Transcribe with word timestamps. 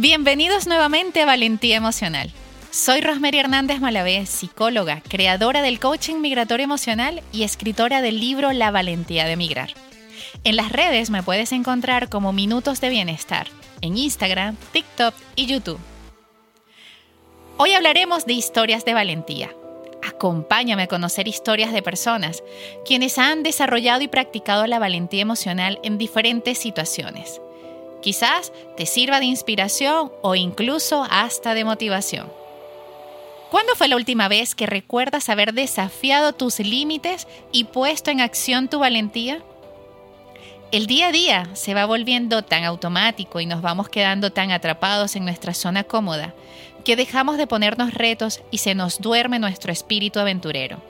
Bienvenidos 0.00 0.68
nuevamente 0.68 1.22
a 1.22 1.26
Valentía 1.26 1.76
Emocional. 1.76 2.30
Soy 2.70 3.00
Rosemary 3.00 3.40
Hernández 3.40 3.80
Malavé, 3.80 4.26
psicóloga, 4.26 5.02
creadora 5.08 5.60
del 5.60 5.80
coaching 5.80 6.20
migratorio 6.20 6.62
emocional 6.62 7.20
y 7.32 7.42
escritora 7.42 8.00
del 8.00 8.20
libro 8.20 8.52
La 8.52 8.70
Valentía 8.70 9.26
de 9.26 9.36
Migrar. 9.36 9.70
En 10.44 10.54
las 10.54 10.70
redes 10.70 11.10
me 11.10 11.24
puedes 11.24 11.50
encontrar 11.50 12.08
como 12.08 12.32
Minutos 12.32 12.80
de 12.80 12.90
Bienestar, 12.90 13.48
en 13.80 13.98
Instagram, 13.98 14.54
TikTok 14.70 15.16
y 15.34 15.46
YouTube. 15.46 15.80
Hoy 17.56 17.72
hablaremos 17.72 18.24
de 18.24 18.34
historias 18.34 18.84
de 18.84 18.94
valentía. 18.94 19.50
Acompáñame 20.08 20.84
a 20.84 20.86
conocer 20.86 21.26
historias 21.26 21.72
de 21.72 21.82
personas 21.82 22.44
quienes 22.86 23.18
han 23.18 23.42
desarrollado 23.42 24.02
y 24.02 24.06
practicado 24.06 24.64
la 24.68 24.78
valentía 24.78 25.22
emocional 25.22 25.80
en 25.82 25.98
diferentes 25.98 26.56
situaciones 26.56 27.40
Quizás 28.02 28.52
te 28.76 28.86
sirva 28.86 29.20
de 29.20 29.26
inspiración 29.26 30.12
o 30.22 30.34
incluso 30.34 31.06
hasta 31.10 31.54
de 31.54 31.64
motivación. 31.64 32.30
¿Cuándo 33.50 33.74
fue 33.74 33.88
la 33.88 33.96
última 33.96 34.28
vez 34.28 34.54
que 34.54 34.66
recuerdas 34.66 35.28
haber 35.28 35.54
desafiado 35.54 36.34
tus 36.34 36.58
límites 36.58 37.26
y 37.50 37.64
puesto 37.64 38.10
en 38.10 38.20
acción 38.20 38.68
tu 38.68 38.78
valentía? 38.78 39.42
El 40.70 40.86
día 40.86 41.08
a 41.08 41.12
día 41.12 41.48
se 41.54 41.72
va 41.72 41.86
volviendo 41.86 42.42
tan 42.42 42.64
automático 42.64 43.40
y 43.40 43.46
nos 43.46 43.62
vamos 43.62 43.88
quedando 43.88 44.32
tan 44.32 44.50
atrapados 44.50 45.16
en 45.16 45.24
nuestra 45.24 45.54
zona 45.54 45.84
cómoda 45.84 46.34
que 46.84 46.94
dejamos 46.94 47.38
de 47.38 47.46
ponernos 47.46 47.94
retos 47.94 48.42
y 48.50 48.58
se 48.58 48.74
nos 48.74 49.00
duerme 49.00 49.38
nuestro 49.38 49.72
espíritu 49.72 50.20
aventurero, 50.20 50.82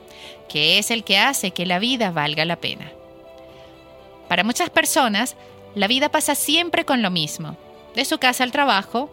que 0.49 0.79
es 0.79 0.91
el 0.91 1.05
que 1.05 1.17
hace 1.17 1.51
que 1.51 1.65
la 1.65 1.79
vida 1.79 2.11
valga 2.11 2.43
la 2.43 2.57
pena. 2.57 2.91
Para 4.27 4.43
muchas 4.43 4.69
personas, 4.69 5.37
la 5.79 5.87
vida 5.87 6.09
pasa 6.09 6.35
siempre 6.35 6.83
con 6.83 7.01
lo 7.01 7.09
mismo, 7.09 7.55
de 7.95 8.03
su 8.03 8.17
casa 8.17 8.43
al 8.43 8.51
trabajo, 8.51 9.09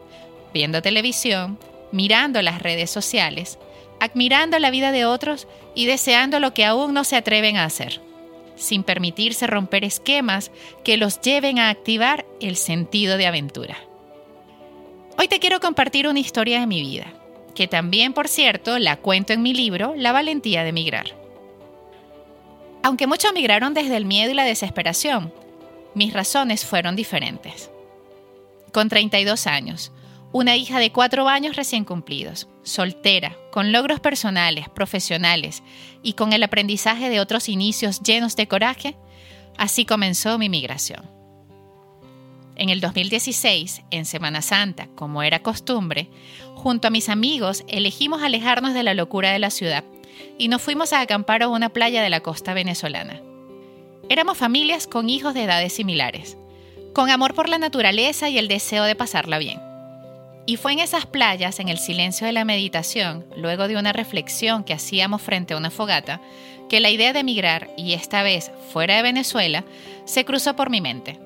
viendo 0.53 0.83
televisión, 0.83 1.61
mirando 1.93 2.43
las 2.43 2.61
redes 2.61 2.91
sociales, 2.91 3.61
admirando 4.01 4.59
la 4.59 4.73
vida 4.73 4.91
de 4.91 5.05
otros 5.05 5.47
y 5.77 5.87
deseando 5.87 6.41
lo 6.41 6.55
que 6.55 6.65
aún 6.65 6.93
no 6.93 7.05
se 7.05 7.15
atreven 7.15 7.57
a 7.57 7.67
hacer, 7.67 8.01
sin 8.57 8.83
permitirse 8.83 9.47
romper 9.47 9.85
esquemas 9.85 10.51
que 10.83 10.97
los 10.97 11.21
lleven 11.21 11.61
a 11.61 11.69
activar 11.69 12.27
el 12.41 12.57
sentido 12.57 13.17
de 13.17 13.29
aventura. 13.29 13.77
Hoy 15.19 15.29
te 15.29 15.39
quiero 15.39 15.61
compartir 15.61 16.09
una 16.09 16.19
historia 16.19 16.59
de 16.59 16.67
mi 16.67 16.81
vida, 16.81 17.13
que 17.55 17.69
también, 17.69 18.13
por 18.13 18.27
cierto, 18.27 18.81
la 18.81 18.97
cuento 18.97 19.33
en 19.33 19.41
mi 19.41 19.55
libro 19.55 19.95
La 19.97 20.11
valentía 20.11 20.65
de 20.65 20.73
migrar. 20.73 21.15
Aunque 22.83 23.07
muchos 23.07 23.33
migraron 23.35 23.73
desde 23.73 23.97
el 23.97 24.05
miedo 24.05 24.33
y 24.33 24.35
la 24.35 24.45
desesperación, 24.45 25.33
mis 25.97 26.13
razones 26.13 26.67
fueron 26.67 26.95
diferentes. 26.95 27.71
Con 28.71 28.91
32 28.91 29.47
años, 29.47 29.93
una 30.31 30.55
hija 30.55 30.79
de 30.79 30.93
cuatro 30.93 31.27
años 31.27 31.57
recién 31.57 31.87
cumplidos, 31.87 32.49
soltera, 32.63 33.35
con 33.51 33.73
logros 33.73 33.99
personales, 34.01 34.69
profesionales 34.69 35.63
y 36.03 36.13
con 36.13 36.35
el 36.35 36.43
aprendizaje 36.43 37.09
de 37.09 37.19
otros 37.19 37.49
inicios 37.49 38.03
llenos 38.03 38.37
de 38.37 38.47
coraje, 38.47 38.95
así 39.57 39.87
comenzó 39.87 40.37
mi 40.37 40.51
migración. 40.51 41.11
En 42.57 42.69
el 42.69 42.83
2016, 42.83 43.81
en 43.91 44.05
Semana 44.05 44.43
Santa, 44.43 44.89
como 44.97 45.23
era 45.23 45.43
costumbre, 45.43 46.11
junto 46.57 46.89
a 46.89 46.91
mis 46.91 47.09
amigos 47.09 47.65
elegimos 47.69 48.23
alejarnos 48.23 48.75
de 48.75 48.83
la 48.83 48.93
locura 48.93 49.31
de 49.31 49.39
la 49.39 49.51
ciudad 49.51 49.83
y 50.37 50.49
nos 50.49 50.61
fuimos 50.61 50.93
a 50.93 51.01
acampar 51.01 51.43
a 51.43 51.49
una 51.49 51.71
playa 51.71 52.03
de 52.03 52.11
la 52.11 52.21
costa 52.21 52.53
venezolana. 52.53 53.23
Éramos 54.09 54.39
familias 54.39 54.87
con 54.87 55.11
hijos 55.11 55.35
de 55.35 55.43
edades 55.43 55.73
similares, 55.73 56.37
con 56.95 57.11
amor 57.11 57.35
por 57.35 57.49
la 57.49 57.59
naturaleza 57.59 58.29
y 58.29 58.39
el 58.39 58.47
deseo 58.47 58.85
de 58.85 58.95
pasarla 58.95 59.39
bien. 59.39 59.61
Y 60.47 60.59
fue 60.59 60.73
en 60.73 60.79
esas 60.79 61.07
playas, 61.07 61.59
en 61.59 61.69
el 61.69 61.79
silencio 61.79 62.25
de 62.25 62.33
la 62.33 62.45
meditación, 62.45 63.27
luego 63.37 63.67
de 63.67 63.77
una 63.77 63.93
reflexión 63.93 64.63
que 64.63 64.75
hacíamos 64.75 65.23
frente 65.23 65.55
a 65.55 65.57
una 65.57 65.73
fogata, 65.73 66.21
que 66.69 66.79
la 66.79 66.91
idea 66.91 67.13
de 67.13 67.19
emigrar, 67.19 67.69
y 67.77 67.95
esta 67.95 68.23
vez 68.23 68.53
fuera 68.73 68.95
de 68.95 69.03
Venezuela, 69.03 69.65
se 70.05 70.25
cruzó 70.25 70.55
por 70.55 70.71
mi 70.71 70.81
mente. 70.81 71.19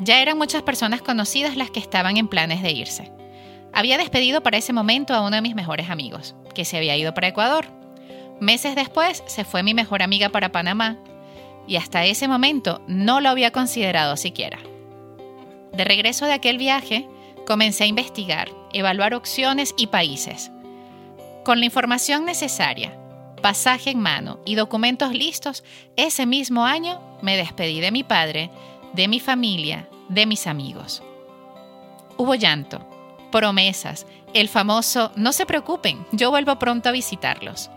Ya 0.00 0.20
eran 0.20 0.36
muchas 0.36 0.62
personas 0.62 1.00
conocidas 1.00 1.56
las 1.56 1.70
que 1.70 1.78
estaban 1.78 2.16
en 2.16 2.26
planes 2.26 2.60
de 2.60 2.72
irse. 2.72 3.12
Había 3.72 3.98
despedido 3.98 4.42
para 4.42 4.58
ese 4.58 4.72
momento 4.72 5.14
a 5.14 5.20
uno 5.20 5.36
de 5.36 5.42
mis 5.42 5.54
mejores 5.54 5.88
amigos, 5.90 6.34
que 6.56 6.64
se 6.64 6.76
había 6.76 6.96
ido 6.96 7.14
para 7.14 7.28
Ecuador. 7.28 7.66
Meses 8.40 8.74
después 8.74 9.22
se 9.28 9.44
fue 9.44 9.62
mi 9.62 9.74
mejor 9.74 10.02
amiga 10.02 10.30
para 10.30 10.50
Panamá 10.50 10.98
y 11.66 11.76
hasta 11.76 12.04
ese 12.04 12.28
momento 12.28 12.80
no 12.86 13.20
lo 13.20 13.28
había 13.28 13.50
considerado 13.50 14.16
siquiera. 14.16 14.58
De 15.72 15.84
regreso 15.84 16.26
de 16.26 16.32
aquel 16.32 16.58
viaje, 16.58 17.08
comencé 17.46 17.84
a 17.84 17.88
investigar, 17.88 18.50
evaluar 18.72 19.14
opciones 19.14 19.74
y 19.76 19.88
países. 19.88 20.50
Con 21.44 21.58
la 21.60 21.66
información 21.66 22.24
necesaria, 22.24 22.96
pasaje 23.42 23.90
en 23.90 24.00
mano 24.00 24.38
y 24.44 24.54
documentos 24.54 25.12
listos, 25.12 25.64
ese 25.96 26.26
mismo 26.26 26.64
año 26.64 27.00
me 27.20 27.36
despedí 27.36 27.80
de 27.80 27.90
mi 27.90 28.02
padre, 28.02 28.50
de 28.94 29.08
mi 29.08 29.20
familia, 29.20 29.88
de 30.08 30.26
mis 30.26 30.46
amigos. 30.46 31.02
Hubo 32.16 32.34
llanto, 32.34 32.80
promesas, 33.30 34.06
el 34.32 34.48
famoso 34.48 35.12
no 35.16 35.32
se 35.32 35.46
preocupen, 35.46 36.06
yo 36.12 36.30
vuelvo 36.30 36.58
pronto 36.58 36.88
a 36.88 36.92
visitarlos. 36.92 37.70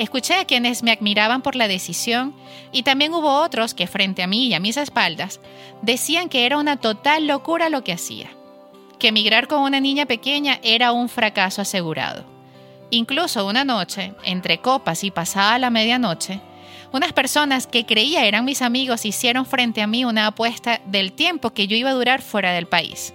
Escuché 0.00 0.36
a 0.36 0.46
quienes 0.46 0.82
me 0.82 0.92
admiraban 0.92 1.42
por 1.42 1.56
la 1.56 1.68
decisión 1.68 2.34
y 2.72 2.84
también 2.84 3.12
hubo 3.12 3.42
otros 3.42 3.74
que 3.74 3.86
frente 3.86 4.22
a 4.22 4.26
mí 4.26 4.46
y 4.46 4.54
a 4.54 4.58
mis 4.58 4.78
espaldas 4.78 5.40
decían 5.82 6.30
que 6.30 6.46
era 6.46 6.56
una 6.56 6.78
total 6.78 7.26
locura 7.26 7.68
lo 7.68 7.84
que 7.84 7.92
hacía, 7.92 8.30
que 8.98 9.08
emigrar 9.08 9.46
con 9.46 9.60
una 9.60 9.78
niña 9.78 10.06
pequeña 10.06 10.58
era 10.62 10.92
un 10.92 11.10
fracaso 11.10 11.60
asegurado. 11.60 12.24
Incluso 12.88 13.46
una 13.46 13.62
noche, 13.62 14.14
entre 14.24 14.62
copas 14.62 15.04
y 15.04 15.10
pasada 15.10 15.58
la 15.58 15.68
medianoche, 15.68 16.40
unas 16.92 17.12
personas 17.12 17.66
que 17.66 17.84
creía 17.84 18.24
eran 18.24 18.46
mis 18.46 18.62
amigos 18.62 19.04
hicieron 19.04 19.44
frente 19.44 19.82
a 19.82 19.86
mí 19.86 20.06
una 20.06 20.28
apuesta 20.28 20.80
del 20.86 21.12
tiempo 21.12 21.50
que 21.50 21.66
yo 21.66 21.76
iba 21.76 21.90
a 21.90 21.94
durar 21.94 22.22
fuera 22.22 22.52
del 22.52 22.66
país. 22.66 23.12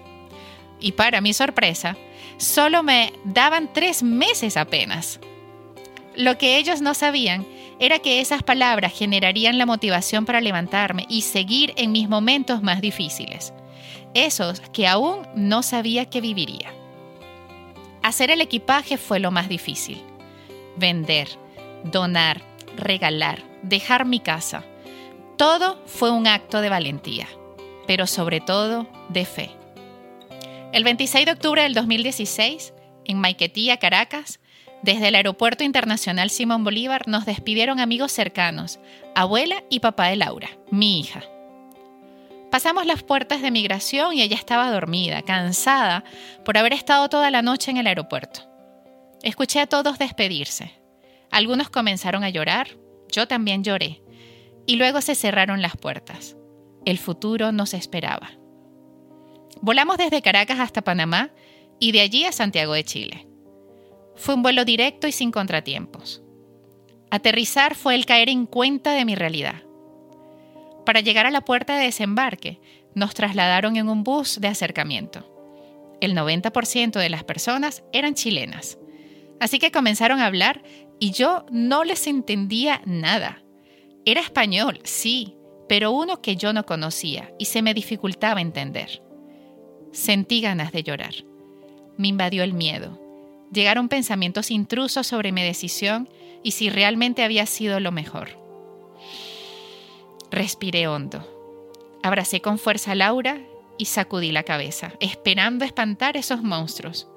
Y 0.79 0.91
para 0.91 1.19
mi 1.19 1.33
sorpresa, 1.33 1.97
solo 2.37 2.83
me 2.83 3.11
daban 3.23 3.73
tres 3.73 4.03
meses 4.03 4.55
apenas. 4.55 5.19
Lo 6.15 6.37
que 6.37 6.57
ellos 6.57 6.81
no 6.81 6.93
sabían 6.93 7.45
era 7.79 7.99
que 7.99 8.21
esas 8.21 8.41
palabras 8.41 8.93
generarían 8.93 9.57
la 9.57 9.65
motivación 9.65 10.25
para 10.25 10.41
levantarme 10.41 11.05
y 11.09 11.21
seguir 11.21 11.73
en 11.75 11.91
mis 11.91 12.07
momentos 12.07 12.61
más 12.63 12.79
difíciles, 12.79 13.53
esos 14.13 14.61
que 14.71 14.87
aún 14.87 15.27
no 15.35 15.61
sabía 15.61 16.09
que 16.09 16.21
viviría. 16.21 16.73
Hacer 18.01 18.31
el 18.31 18.39
equipaje 18.39 18.97
fue 18.97 19.19
lo 19.19 19.31
más 19.31 19.49
difícil. 19.49 20.01
Vender, 20.77 21.27
donar, 21.83 22.41
regalar, 22.77 23.43
dejar 23.63 24.05
mi 24.05 24.19
casa. 24.19 24.63
Todo 25.37 25.81
fue 25.85 26.11
un 26.11 26.27
acto 26.27 26.61
de 26.61 26.69
valentía, 26.69 27.27
pero 27.87 28.07
sobre 28.07 28.39
todo 28.39 28.87
de 29.09 29.25
fe. 29.25 29.51
El 30.71 30.83
26 30.83 31.25
de 31.25 31.31
octubre 31.31 31.63
del 31.63 31.73
2016, 31.73 32.73
en 33.05 33.19
Maiquetía, 33.19 33.77
Caracas, 33.77 34.39
desde 34.81 35.07
el 35.07 35.15
Aeropuerto 35.15 35.63
Internacional 35.63 36.29
Simón 36.29 36.63
Bolívar 36.63 37.07
nos 37.07 37.25
despidieron 37.25 37.79
amigos 37.79 38.11
cercanos, 38.11 38.79
abuela 39.15 39.63
y 39.69 39.79
papá 39.79 40.07
de 40.07 40.15
Laura, 40.15 40.49
mi 40.69 40.99
hija. 40.99 41.23
Pasamos 42.51 42.85
las 42.85 43.03
puertas 43.03 43.41
de 43.41 43.51
migración 43.51 44.13
y 44.13 44.21
ella 44.21 44.37
estaba 44.37 44.71
dormida, 44.71 45.23
cansada 45.23 46.03
por 46.45 46.57
haber 46.57 46.73
estado 46.73 47.09
toda 47.09 47.31
la 47.31 47.41
noche 47.41 47.71
en 47.71 47.77
el 47.77 47.87
aeropuerto. 47.87 48.41
Escuché 49.23 49.59
a 49.59 49.67
todos 49.67 49.97
despedirse. 49.97 50.71
Algunos 51.31 51.69
comenzaron 51.69 52.23
a 52.23 52.29
llorar, 52.29 52.69
yo 53.11 53.27
también 53.27 53.63
lloré, 53.63 54.01
y 54.67 54.75
luego 54.75 55.01
se 55.01 55.15
cerraron 55.15 55.61
las 55.61 55.75
puertas. 55.75 56.37
El 56.85 56.97
futuro 56.97 57.51
nos 57.51 57.73
esperaba. 57.73 58.29
Volamos 59.61 59.97
desde 59.97 60.21
Caracas 60.21 60.59
hasta 60.59 60.83
Panamá 60.83 61.31
y 61.79 61.91
de 61.91 62.01
allí 62.01 62.25
a 62.25 62.31
Santiago 62.31 62.73
de 62.73 62.83
Chile. 62.83 63.27
Fue 64.15 64.35
un 64.35 64.43
vuelo 64.43 64.65
directo 64.65 65.07
y 65.07 65.11
sin 65.11 65.31
contratiempos. 65.31 66.21
Aterrizar 67.11 67.75
fue 67.75 67.95
el 67.95 68.05
caer 68.05 68.29
en 68.29 68.45
cuenta 68.45 68.93
de 68.93 69.05
mi 69.05 69.15
realidad. 69.15 69.63
Para 70.85 71.01
llegar 71.01 71.25
a 71.25 71.31
la 71.31 71.41
puerta 71.41 71.77
de 71.77 71.85
desembarque, 71.85 72.59
nos 72.93 73.13
trasladaron 73.13 73.75
en 73.75 73.89
un 73.89 74.03
bus 74.03 74.39
de 74.39 74.47
acercamiento. 74.47 75.31
El 76.01 76.15
90% 76.15 76.99
de 76.99 77.09
las 77.09 77.23
personas 77.23 77.83
eran 77.91 78.13
chilenas. 78.13 78.77
Así 79.39 79.59
que 79.59 79.71
comenzaron 79.71 80.19
a 80.19 80.25
hablar 80.27 80.63
y 80.99 81.11
yo 81.11 81.45
no 81.51 81.83
les 81.83 82.07
entendía 82.07 82.81
nada. 82.85 83.43
Era 84.05 84.21
español, 84.21 84.79
sí, 84.83 85.35
pero 85.67 85.91
uno 85.91 86.21
que 86.21 86.35
yo 86.35 86.53
no 86.53 86.65
conocía 86.65 87.33
y 87.39 87.45
se 87.45 87.61
me 87.61 87.73
dificultaba 87.73 88.41
entender. 88.41 89.01
Sentí 89.91 90.41
ganas 90.41 90.71
de 90.71 90.83
llorar. 90.83 91.15
Me 91.97 92.09
invadió 92.09 92.43
el 92.43 92.53
miedo. 92.53 92.99
Llegaron 93.51 93.89
pensamientos 93.89 94.51
intrusos 94.51 95.07
sobre 95.07 95.31
mi 95.31 95.43
decisión 95.43 96.09
y 96.43 96.51
si 96.51 96.69
realmente 96.69 97.23
había 97.23 97.45
sido 97.45 97.79
lo 97.79 97.91
mejor. 97.91 98.29
Respiré 100.31 100.87
hondo. 100.87 101.25
Abracé 102.03 102.41
con 102.41 102.57
fuerza 102.57 102.91
a 102.91 102.95
Laura 102.95 103.39
y 103.77 103.85
sacudí 103.85 104.31
la 104.31 104.43
cabeza, 104.43 104.93
esperando 104.99 105.65
espantar 105.65 106.17
esos 106.17 106.43
monstruos. 106.43 107.07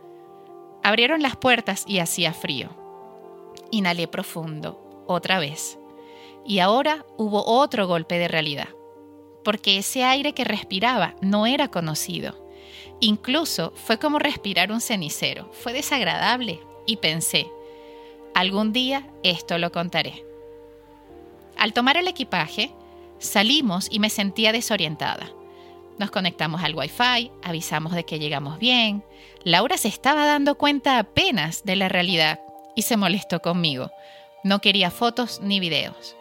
Abrieron 0.82 1.22
las 1.22 1.36
puertas 1.36 1.84
y 1.86 1.98
hacía 1.98 2.32
frío. 2.32 2.70
Inhalé 3.70 4.08
profundo, 4.08 5.04
otra 5.06 5.38
vez. 5.38 5.78
Y 6.46 6.60
ahora 6.60 7.04
hubo 7.16 7.44
otro 7.44 7.86
golpe 7.86 8.18
de 8.18 8.28
realidad, 8.28 8.68
porque 9.44 9.78
ese 9.78 10.04
aire 10.04 10.32
que 10.32 10.44
respiraba 10.44 11.14
no 11.20 11.46
era 11.46 11.68
conocido. 11.68 12.47
Incluso 13.00 13.72
fue 13.76 13.98
como 13.98 14.18
respirar 14.18 14.72
un 14.72 14.80
cenicero. 14.80 15.50
Fue 15.52 15.72
desagradable 15.72 16.60
y 16.86 16.96
pensé, 16.96 17.46
algún 18.34 18.72
día 18.72 19.06
esto 19.22 19.58
lo 19.58 19.70
contaré. 19.70 20.24
Al 21.56 21.72
tomar 21.72 21.96
el 21.96 22.08
equipaje, 22.08 22.72
salimos 23.18 23.88
y 23.90 23.98
me 23.98 24.10
sentía 24.10 24.52
desorientada. 24.52 25.30
Nos 25.98 26.10
conectamos 26.10 26.62
al 26.62 26.76
Wi-Fi, 26.76 27.32
avisamos 27.42 27.92
de 27.92 28.04
que 28.04 28.20
llegamos 28.20 28.58
bien. 28.58 29.04
Laura 29.42 29.76
se 29.76 29.88
estaba 29.88 30.26
dando 30.26 30.56
cuenta 30.56 30.98
apenas 30.98 31.64
de 31.64 31.76
la 31.76 31.88
realidad 31.88 32.40
y 32.76 32.82
se 32.82 32.96
molestó 32.96 33.40
conmigo. 33.40 33.90
No 34.44 34.60
quería 34.60 34.92
fotos 34.92 35.40
ni 35.42 35.58
videos. 35.58 36.17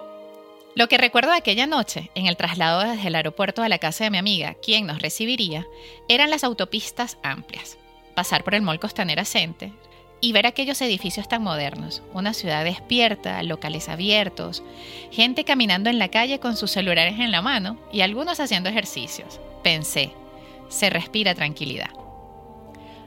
Lo 0.77 0.87
que 0.87 0.99
recuerdo 0.99 1.33
aquella 1.33 1.65
noche, 1.65 2.11
en 2.13 2.27
el 2.27 2.37
traslado 2.37 2.81
desde 2.81 3.07
el 3.07 3.15
aeropuerto 3.15 3.63
a 3.63 3.67
la 3.67 3.79
casa 3.79 4.03
de 4.03 4.11
mi 4.11 4.19
amiga, 4.19 4.53
quien 4.61 4.85
nos 4.85 5.01
recibiría, 5.01 5.65
eran 6.07 6.29
las 6.29 6.43
autopistas 6.43 7.17
amplias. 7.23 7.79
Pasar 8.13 8.43
por 8.43 8.53
el 8.53 8.61
Mall 8.61 8.79
Costanera 8.79 9.25
Center 9.25 9.71
y 10.21 10.33
ver 10.33 10.45
aquellos 10.45 10.79
edificios 10.83 11.27
tan 11.27 11.41
modernos, 11.41 12.03
una 12.13 12.35
ciudad 12.35 12.63
despierta, 12.63 13.41
locales 13.41 13.89
abiertos, 13.89 14.61
gente 15.09 15.45
caminando 15.45 15.89
en 15.89 15.97
la 15.97 16.09
calle 16.09 16.39
con 16.39 16.55
sus 16.55 16.69
celulares 16.69 17.19
en 17.19 17.31
la 17.31 17.41
mano 17.41 17.79
y 17.91 18.01
algunos 18.01 18.39
haciendo 18.39 18.69
ejercicios. 18.69 19.41
Pensé, 19.63 20.11
se 20.69 20.91
respira 20.91 21.33
tranquilidad. 21.33 21.89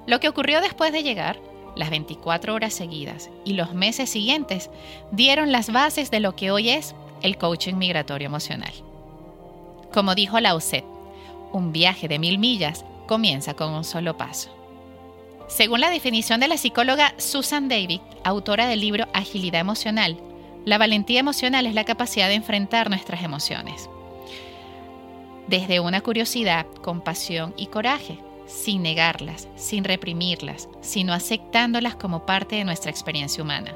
Lo 0.09 0.19
que 0.19 0.29
ocurrió 0.29 0.61
después 0.61 0.91
de 0.91 1.05
llegar, 1.05 1.39
las 1.77 1.91
24 1.91 2.53
horas 2.53 2.75
seguidas 2.75 3.31
y 3.45 3.53
los 3.53 3.75
meses 3.75 4.11
siguientes 4.11 4.71
dieron 5.13 5.53
las 5.53 5.71
bases 5.71 6.11
de 6.11 6.19
lo 6.19 6.35
que 6.35 6.51
hoy 6.51 6.71
es 6.71 6.97
el 7.23 7.39
coaching 7.39 7.75
migratorio 7.75 8.27
emocional. 8.27 8.73
Como 9.93 10.15
dijo 10.15 10.39
Lauset, 10.41 10.85
un 11.53 11.73
viaje 11.73 12.09
de 12.09 12.19
mil 12.19 12.39
millas 12.39 12.85
comienza 13.07 13.55
con 13.55 13.73
un 13.73 13.85
solo 13.85 14.17
paso. 14.17 14.51
Según 15.49 15.81
la 15.81 15.91
definición 15.91 16.39
de 16.39 16.47
la 16.47 16.57
psicóloga 16.57 17.13
Susan 17.17 17.69
David, 17.69 18.01
autora 18.23 18.69
del 18.69 18.81
libro 18.81 19.09
Agilidad 19.13 19.61
Emocional, 19.61 20.17
la 20.65 20.79
valentía 20.79 21.19
emocional 21.19 21.67
es 21.67 21.75
la 21.75 21.85
capacidad 21.85 22.29
de 22.29 22.35
enfrentar 22.35 22.89
nuestras 22.89 23.25
emociones. 23.25 23.89
Desde 25.49 25.81
una 25.81 26.03
curiosidad, 26.03 26.67
compasión 26.83 27.55
y 27.57 27.67
coraje, 27.67 28.19
sin 28.47 28.83
negarlas, 28.83 29.49
sin 29.57 29.83
reprimirlas, 29.83 30.69
sino 30.81 31.13
aceptándolas 31.13 31.97
como 31.97 32.27
parte 32.27 32.57
de 32.57 32.65
nuestra 32.65 32.91
experiencia 32.91 33.43
humana. 33.43 33.75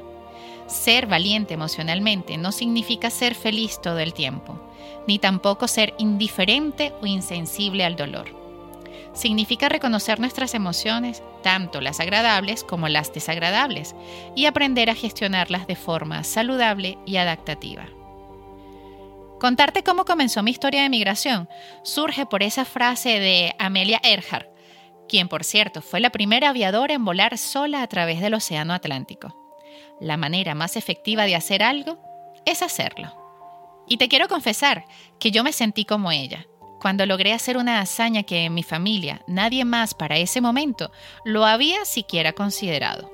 Ser 0.67 1.05
valiente 1.05 1.53
emocionalmente 1.53 2.37
no 2.37 2.51
significa 2.51 3.09
ser 3.09 3.35
feliz 3.35 3.79
todo 3.81 3.99
el 3.99 4.13
tiempo, 4.13 4.59
ni 5.07 5.19
tampoco 5.19 5.67
ser 5.67 5.93
indiferente 5.97 6.93
o 7.01 7.05
insensible 7.05 7.85
al 7.85 7.95
dolor 7.95 8.45
significa 9.15 9.69
reconocer 9.69 10.19
nuestras 10.19 10.53
emociones, 10.53 11.23
tanto 11.41 11.81
las 11.81 11.99
agradables 11.99 12.63
como 12.63 12.89
las 12.89 13.13
desagradables, 13.13 13.95
y 14.35 14.45
aprender 14.45 14.89
a 14.89 14.95
gestionarlas 14.95 15.67
de 15.67 15.75
forma 15.75 16.23
saludable 16.23 16.99
y 17.05 17.17
adaptativa. 17.17 17.87
Contarte 19.39 19.83
cómo 19.83 20.05
comenzó 20.05 20.43
mi 20.43 20.51
historia 20.51 20.83
de 20.83 20.89
migración 20.89 21.49
surge 21.83 22.25
por 22.25 22.43
esa 22.43 22.65
frase 22.65 23.19
de 23.19 23.55
Amelia 23.59 23.99
Earhart, 24.03 24.49
quien 25.07 25.27
por 25.27 25.43
cierto 25.43 25.81
fue 25.81 25.99
la 25.99 26.09
primera 26.09 26.49
aviadora 26.49 26.93
en 26.93 27.05
volar 27.05 27.37
sola 27.37 27.81
a 27.81 27.87
través 27.87 28.21
del 28.21 28.33
Océano 28.33 28.73
Atlántico. 28.73 29.44
La 29.99 30.17
manera 30.17 30.55
más 30.55 30.75
efectiva 30.75 31.25
de 31.25 31.35
hacer 31.35 31.63
algo 31.63 31.97
es 32.45 32.61
hacerlo. 32.61 33.13
Y 33.87 33.97
te 33.97 34.07
quiero 34.07 34.27
confesar 34.27 34.85
que 35.19 35.31
yo 35.31 35.43
me 35.43 35.53
sentí 35.53 35.85
como 35.85 36.11
ella 36.11 36.45
cuando 36.79 37.05
logré 37.05 37.33
hacer 37.33 37.57
una 37.57 37.79
hazaña 37.79 38.23
que 38.23 38.45
en 38.45 38.53
mi 38.53 38.61
familia 38.61 39.21
nadie 39.27 39.65
más 39.65 39.93
para 39.93 40.17
ese 40.17 40.41
momento 40.41 40.91
lo 41.23 41.45
había 41.45 41.83
siquiera 41.85 42.33
considerado. 42.33 43.11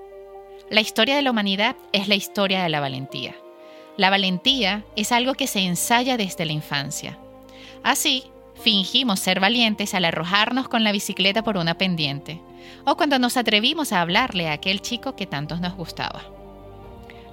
La 0.69 0.81
historia 0.81 1.15
de 1.15 1.21
la 1.21 1.31
humanidad 1.31 1.75
es 1.93 2.07
la 2.07 2.15
historia 2.15 2.63
de 2.63 2.69
la 2.69 2.79
valentía. 2.79 3.35
La 3.97 4.09
valentía 4.09 4.83
es 4.95 5.11
algo 5.11 5.35
que 5.35 5.47
se 5.47 5.59
ensaya 5.59 6.17
desde 6.17 6.45
la 6.45 6.53
infancia. 6.53 7.17
Así, 7.83 8.25
fingimos 8.61 9.19
ser 9.19 9.39
valientes 9.39 9.93
al 9.93 10.05
arrojarnos 10.05 10.67
con 10.67 10.83
la 10.83 10.91
bicicleta 10.91 11.43
por 11.43 11.57
una 11.57 11.77
pendiente, 11.77 12.41
o 12.85 12.95
cuando 12.95 13.19
nos 13.19 13.37
atrevimos 13.37 13.91
a 13.91 14.01
hablarle 14.01 14.49
a 14.49 14.53
aquel 14.53 14.81
chico 14.81 15.15
que 15.15 15.27
tantos 15.27 15.61
nos 15.61 15.75
gustaba. 15.75 16.40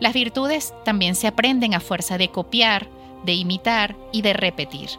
Las 0.01 0.13
virtudes 0.13 0.75
también 0.85 1.15
se 1.15 1.27
aprenden 1.27 1.75
a 1.75 1.81
fuerza 1.81 2.19
de 2.19 2.29
copiar, 2.29 2.89
de 3.25 3.35
imitar 3.35 3.97
y 4.13 4.23
de 4.23 4.33
repetir. 4.33 4.91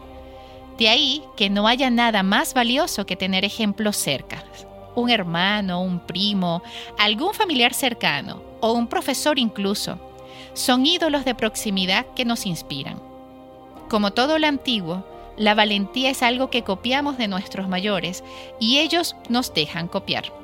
De 0.78 0.88
ahí 0.88 1.22
que 1.36 1.50
no 1.50 1.66
haya 1.66 1.90
nada 1.90 2.22
más 2.22 2.54
valioso 2.54 3.06
que 3.06 3.16
tener 3.16 3.44
ejemplos 3.44 3.96
cerca. 3.96 4.44
Un 4.94 5.10
hermano, 5.10 5.82
un 5.82 6.00
primo, 6.00 6.62
algún 6.98 7.34
familiar 7.34 7.74
cercano 7.74 8.42
o 8.60 8.72
un 8.72 8.86
profesor 8.86 9.38
incluso. 9.38 9.98
Son 10.52 10.84
ídolos 10.84 11.24
de 11.24 11.34
proximidad 11.34 12.06
que 12.14 12.24
nos 12.24 12.44
inspiran. 12.46 13.00
Como 13.88 14.12
todo 14.12 14.38
lo 14.38 14.46
antiguo, 14.46 15.04
la 15.36 15.54
valentía 15.54 16.10
es 16.10 16.22
algo 16.22 16.50
que 16.50 16.64
copiamos 16.64 17.16
de 17.16 17.28
nuestros 17.28 17.68
mayores 17.68 18.22
y 18.58 18.78
ellos 18.78 19.16
nos 19.28 19.54
dejan 19.54 19.88
copiar. 19.88 20.39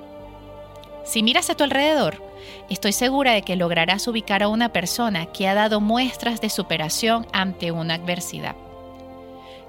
Si 1.06 1.22
miras 1.22 1.50
a 1.50 1.54
tu 1.54 1.62
alrededor, 1.62 2.20
estoy 2.68 2.92
segura 2.92 3.32
de 3.32 3.42
que 3.42 3.54
lograrás 3.54 4.08
ubicar 4.08 4.42
a 4.42 4.48
una 4.48 4.72
persona 4.72 5.26
que 5.26 5.46
ha 5.46 5.54
dado 5.54 5.80
muestras 5.80 6.40
de 6.40 6.50
superación 6.50 7.28
ante 7.32 7.70
una 7.70 7.94
adversidad. 7.94 8.56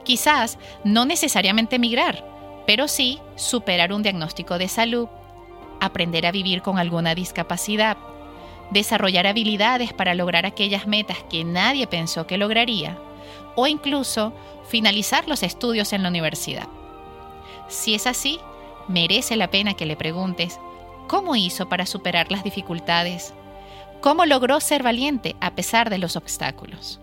Quizás 0.04 0.58
no 0.84 1.06
necesariamente 1.06 1.76
emigrar, 1.76 2.26
pero 2.66 2.88
sí 2.88 3.20
superar 3.36 3.94
un 3.94 4.02
diagnóstico 4.02 4.58
de 4.58 4.68
salud, 4.68 5.10
aprender 5.80 6.26
a 6.26 6.32
vivir 6.32 6.64
con 6.64 6.80
alguna 6.80 7.14
discapacidad, 7.14 7.98
desarrollar 8.72 9.28
habilidades 9.28 9.94
para 9.94 10.16
lograr 10.16 10.48
aquellas 10.48 10.88
metas 10.88 11.20
que 11.30 11.44
nadie 11.44 11.86
pensó 11.86 12.26
que 12.26 12.40
lograría, 12.40 12.98
o 13.56 13.68
incluso 13.68 14.34
finalizar 14.68 15.28
los 15.28 15.44
estudios 15.44 15.94
en 15.94 16.02
la 16.02 16.10
universidad. 16.10 16.68
Si 17.68 17.94
es 17.94 18.08
así, 18.08 18.40
merece 18.88 19.36
la 19.36 19.52
pena 19.52 19.76
que 19.76 19.86
le 19.86 19.96
preguntes, 19.96 20.60
¿cómo 21.08 21.36
hizo 21.36 21.70
para 21.70 21.86
superar 21.86 22.32
las 22.32 22.44
dificultades? 22.44 23.34
¿Cómo 24.02 24.26
logró 24.26 24.60
ser 24.60 24.84
valiente 24.84 25.36
a 25.42 25.56
pesar 25.56 25.90
de 25.90 25.98
los 25.98 26.16
obstáculos? 26.16 27.00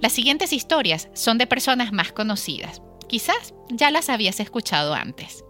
Las 0.00 0.12
siguientes 0.12 0.52
historias 0.52 1.08
son 1.14 1.38
de 1.38 1.46
personas 1.46 1.92
más 1.92 2.12
conocidas. 2.12 2.82
Quizás 3.08 3.54
ya 3.68 3.90
las 3.90 4.08
habías 4.08 4.40
escuchado 4.40 4.94
antes. 4.94 5.44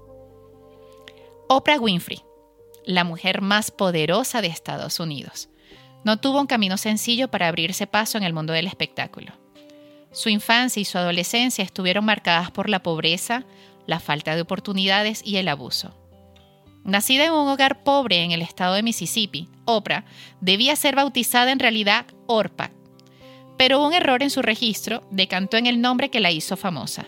Oprah 1.48 1.78
Winfrey, 1.78 2.22
la 2.84 3.04
mujer 3.04 3.40
más 3.40 3.70
poderosa 3.70 4.40
de 4.40 4.48
Estados 4.48 5.00
Unidos. 5.00 5.48
No 6.04 6.18
tuvo 6.18 6.40
un 6.40 6.46
camino 6.46 6.76
sencillo 6.76 7.28
para 7.30 7.48
abrirse 7.48 7.86
paso 7.86 8.18
en 8.18 8.24
el 8.24 8.32
mundo 8.32 8.52
del 8.52 8.66
espectáculo. 8.66 9.32
Su 10.10 10.28
infancia 10.28 10.80
y 10.80 10.84
su 10.84 10.98
adolescencia 10.98 11.64
estuvieron 11.64 12.04
marcadas 12.04 12.50
por 12.50 12.68
la 12.68 12.82
pobreza, 12.82 13.44
la 13.86 14.00
falta 14.00 14.34
de 14.34 14.42
oportunidades 14.42 15.22
y 15.24 15.36
el 15.36 15.48
abuso. 15.48 15.94
Nacida 16.84 17.26
en 17.26 17.32
un 17.32 17.48
hogar 17.48 17.84
pobre 17.84 18.22
en 18.22 18.32
el 18.32 18.42
estado 18.42 18.74
de 18.74 18.82
Mississippi, 18.82 19.48
Oprah 19.64 20.04
debía 20.40 20.74
ser 20.74 20.96
bautizada 20.96 21.52
en 21.52 21.60
realidad 21.60 22.06
Orpa, 22.26 22.72
pero 23.56 23.84
un 23.86 23.92
error 23.94 24.22
en 24.22 24.30
su 24.30 24.42
registro 24.42 25.02
decantó 25.10 25.56
en 25.56 25.66
el 25.66 25.80
nombre 25.80 26.10
que 26.10 26.20
la 26.20 26.32
hizo 26.32 26.56
famosa. 26.56 27.06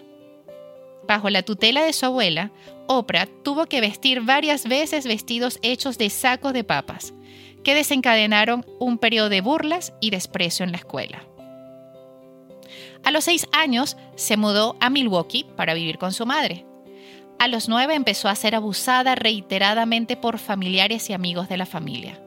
Bajo 1.08 1.28
la 1.28 1.42
tutela 1.42 1.82
de 1.84 1.92
su 1.92 2.06
abuela, 2.06 2.52
Oprah 2.86 3.26
tuvo 3.42 3.66
que 3.66 3.80
vestir 3.80 4.20
varias 4.20 4.68
veces 4.68 5.06
vestidos 5.06 5.58
hechos 5.62 5.98
de 5.98 6.08
sacos 6.10 6.52
de 6.52 6.64
papas, 6.64 7.12
que 7.64 7.74
desencadenaron 7.74 8.64
un 8.78 8.98
periodo 8.98 9.28
de 9.28 9.40
burlas 9.40 9.92
y 10.00 10.10
desprecio 10.10 10.64
en 10.64 10.72
la 10.72 10.78
escuela. 10.78 11.24
A 13.02 13.10
los 13.10 13.24
seis 13.24 13.48
años 13.52 13.96
se 14.14 14.36
mudó 14.36 14.76
a 14.80 14.88
Milwaukee 14.90 15.46
para 15.56 15.74
vivir 15.74 15.98
con 15.98 16.12
su 16.12 16.24
madre. 16.24 16.64
A 17.38 17.48
los 17.48 17.68
nueve 17.68 17.94
empezó 17.94 18.28
a 18.28 18.34
ser 18.34 18.54
abusada 18.54 19.14
reiteradamente 19.14 20.16
por 20.16 20.38
familiares 20.38 21.10
y 21.10 21.12
amigos 21.12 21.48
de 21.48 21.56
la 21.56 21.66
familia, 21.66 22.18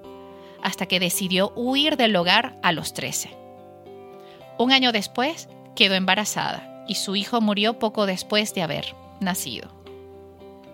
hasta 0.61 0.85
que 0.85 0.99
decidió 0.99 1.53
huir 1.55 1.97
del 1.97 2.15
hogar 2.15 2.57
a 2.61 2.71
los 2.71 2.93
trece. 2.93 3.35
Un 4.57 4.71
año 4.71 4.91
después 4.91 5.49
quedó 5.75 5.95
embarazada 5.95 6.85
y 6.87 6.95
su 6.95 7.15
hijo 7.15 7.41
murió 7.41 7.79
poco 7.79 8.05
después 8.05 8.53
de 8.53 8.63
haber 8.63 8.95
nacido. 9.19 9.69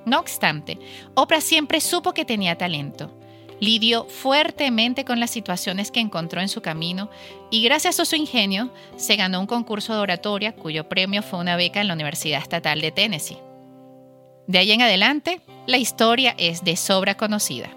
No 0.06 0.20
obstante, 0.20 0.80
Oprah 1.16 1.42
siempre 1.42 1.80
supo 1.80 2.14
que 2.14 2.26
tenía 2.26 2.58
talento. 2.58 3.12
Lidió 3.60 4.06
fuertemente 4.06 5.06
con 5.06 5.20
las 5.20 5.30
situaciones 5.30 5.92
que 5.92 6.02
encontró 6.02 6.42
en 6.42 6.50
su 6.50 6.62
camino 6.62 7.10
y 7.50 7.64
gracias 7.64 8.00
a 8.00 8.06
su 8.06 8.16
ingenio 8.16 8.74
se 8.98 9.16
ganó 9.16 9.40
un 9.40 9.48
concurso 9.48 9.94
de 9.94 10.02
oratoria 10.02 10.54
cuyo 10.54 10.90
premio 10.90 11.24
fue 11.24 11.40
una 11.40 11.56
beca 11.56 11.80
en 11.80 11.88
la 11.88 11.94
Universidad 11.94 12.42
Estatal 12.42 12.82
de 12.82 12.92
Tennessee. 12.92 13.38
De 14.48 14.60
ahí 14.60 14.72
en 14.72 14.82
adelante, 14.82 15.42
la 15.68 15.78
historia 15.78 16.36
es 16.38 16.64
de 16.64 16.76
sobra 16.76 17.16
conocida. 17.16 17.70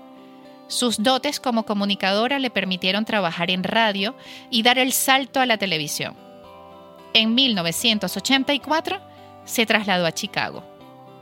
Sus 0.69 1.03
dotes 1.03 1.39
como 1.39 1.65
comunicadora 1.65 2.39
le 2.41 2.51
permitieron 2.51 3.05
trabajar 3.05 3.51
en 3.51 3.63
radio 3.63 4.17
y 4.51 4.63
dar 4.63 4.79
el 4.79 4.93
salto 4.93 5.41
a 5.41 5.47
la 5.47 5.59
televisión. 5.59 6.17
En 7.15 7.35
1984 7.35 9.01
se 9.45 9.65
trasladó 9.65 10.07
a 10.07 10.13
Chicago, 10.13 10.65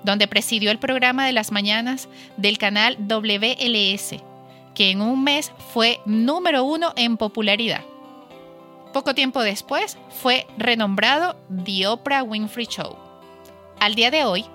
donde 0.02 0.26
presidió 0.26 0.70
el 0.70 0.78
programa 0.78 1.26
de 1.26 1.32
las 1.32 1.52
mañanas 1.52 2.08
del 2.38 2.56
canal 2.56 2.96
WLS, 2.98 4.16
que 4.74 4.90
en 4.90 5.02
un 5.02 5.22
mes 5.22 5.52
fue 5.72 6.00
número 6.06 6.64
uno 6.64 6.94
en 6.96 7.18
popularidad. 7.18 7.82
Poco 8.94 9.14
tiempo 9.14 9.42
después 9.42 9.98
fue 10.08 10.46
renombrado 10.56 11.36
The 11.64 11.88
Oprah 11.88 12.22
Winfrey 12.22 12.66
Show. 12.66 12.96
Al 13.78 13.94
día 13.94 14.10
de 14.10 14.24
hoy, 14.24 14.46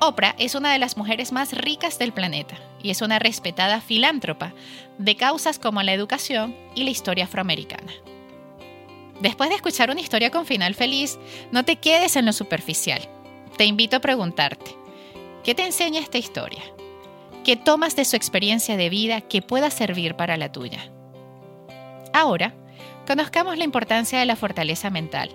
Oprah 0.00 0.34
es 0.38 0.54
una 0.54 0.72
de 0.72 0.78
las 0.78 0.96
mujeres 0.96 1.32
más 1.32 1.52
ricas 1.52 1.98
del 1.98 2.12
planeta 2.12 2.56
y 2.82 2.90
es 2.90 3.00
una 3.00 3.18
respetada 3.18 3.80
filántropa 3.80 4.52
de 4.98 5.16
causas 5.16 5.58
como 5.58 5.82
la 5.82 5.94
educación 5.94 6.54
y 6.74 6.84
la 6.84 6.90
historia 6.90 7.24
afroamericana. 7.24 7.92
Después 9.20 9.48
de 9.48 9.56
escuchar 9.56 9.90
una 9.90 10.00
historia 10.00 10.30
con 10.30 10.44
final 10.44 10.74
feliz, 10.74 11.18
no 11.50 11.64
te 11.64 11.76
quedes 11.76 12.16
en 12.16 12.26
lo 12.26 12.34
superficial. 12.34 13.00
Te 13.56 13.64
invito 13.64 13.96
a 13.96 14.00
preguntarte, 14.00 14.76
¿qué 15.42 15.54
te 15.54 15.64
enseña 15.64 16.00
esta 16.00 16.18
historia? 16.18 16.62
¿Qué 17.42 17.56
tomas 17.56 17.96
de 17.96 18.04
su 18.04 18.16
experiencia 18.16 18.76
de 18.76 18.90
vida 18.90 19.22
que 19.22 19.40
pueda 19.40 19.70
servir 19.70 20.14
para 20.14 20.36
la 20.36 20.52
tuya? 20.52 20.90
Ahora, 22.12 22.54
conozcamos 23.06 23.56
la 23.56 23.64
importancia 23.64 24.18
de 24.18 24.26
la 24.26 24.36
fortaleza 24.36 24.90
mental 24.90 25.30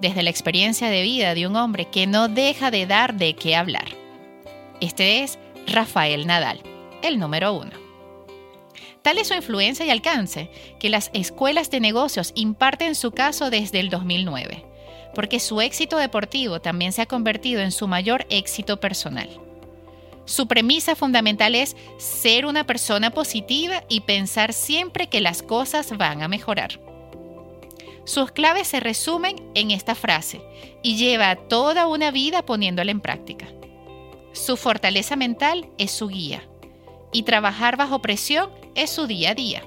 desde 0.00 0.22
la 0.22 0.30
experiencia 0.30 0.88
de 0.88 1.02
vida 1.02 1.34
de 1.34 1.46
un 1.46 1.56
hombre 1.56 1.86
que 1.86 2.06
no 2.06 2.28
deja 2.28 2.70
de 2.70 2.86
dar 2.86 3.14
de 3.14 3.34
qué 3.34 3.56
hablar. 3.56 3.88
Este 4.80 5.22
es 5.22 5.38
Rafael 5.66 6.26
Nadal, 6.26 6.62
el 7.02 7.18
número 7.18 7.52
uno. 7.52 7.72
Tal 9.02 9.18
es 9.18 9.28
su 9.28 9.34
influencia 9.34 9.86
y 9.86 9.90
alcance 9.90 10.50
que 10.78 10.90
las 10.90 11.10
escuelas 11.14 11.70
de 11.70 11.80
negocios 11.80 12.32
imparten 12.34 12.94
su 12.94 13.12
caso 13.12 13.50
desde 13.50 13.80
el 13.80 13.88
2009, 13.88 14.64
porque 15.14 15.40
su 15.40 15.60
éxito 15.60 15.96
deportivo 15.96 16.60
también 16.60 16.92
se 16.92 17.02
ha 17.02 17.06
convertido 17.06 17.60
en 17.60 17.72
su 17.72 17.88
mayor 17.88 18.26
éxito 18.30 18.78
personal. 18.78 19.28
Su 20.26 20.46
premisa 20.46 20.94
fundamental 20.94 21.54
es 21.54 21.76
ser 21.98 22.46
una 22.46 22.64
persona 22.64 23.10
positiva 23.10 23.84
y 23.88 24.00
pensar 24.02 24.52
siempre 24.52 25.08
que 25.08 25.20
las 25.20 25.42
cosas 25.42 25.96
van 25.96 26.22
a 26.22 26.28
mejorar. 26.28 26.78
Sus 28.04 28.32
claves 28.32 28.68
se 28.68 28.80
resumen 28.80 29.36
en 29.54 29.70
esta 29.70 29.94
frase 29.94 30.40
y 30.82 30.96
lleva 30.96 31.36
toda 31.36 31.86
una 31.86 32.10
vida 32.10 32.42
poniéndola 32.44 32.90
en 32.90 33.00
práctica. 33.00 33.46
Su 34.32 34.56
fortaleza 34.56 35.16
mental 35.16 35.68
es 35.78 35.90
su 35.90 36.08
guía 36.08 36.42
y 37.12 37.24
trabajar 37.24 37.76
bajo 37.76 38.00
presión 38.00 38.50
es 38.74 38.90
su 38.90 39.06
día 39.06 39.30
a 39.30 39.34
día. 39.34 39.62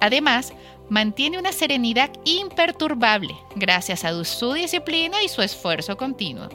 Además, 0.00 0.52
mantiene 0.88 1.38
una 1.38 1.52
serenidad 1.52 2.10
imperturbable 2.24 3.36
gracias 3.56 4.04
a 4.04 4.24
su 4.24 4.52
disciplina 4.52 5.22
y 5.22 5.28
su 5.28 5.42
esfuerzo 5.42 5.96
continuo. 5.96 6.48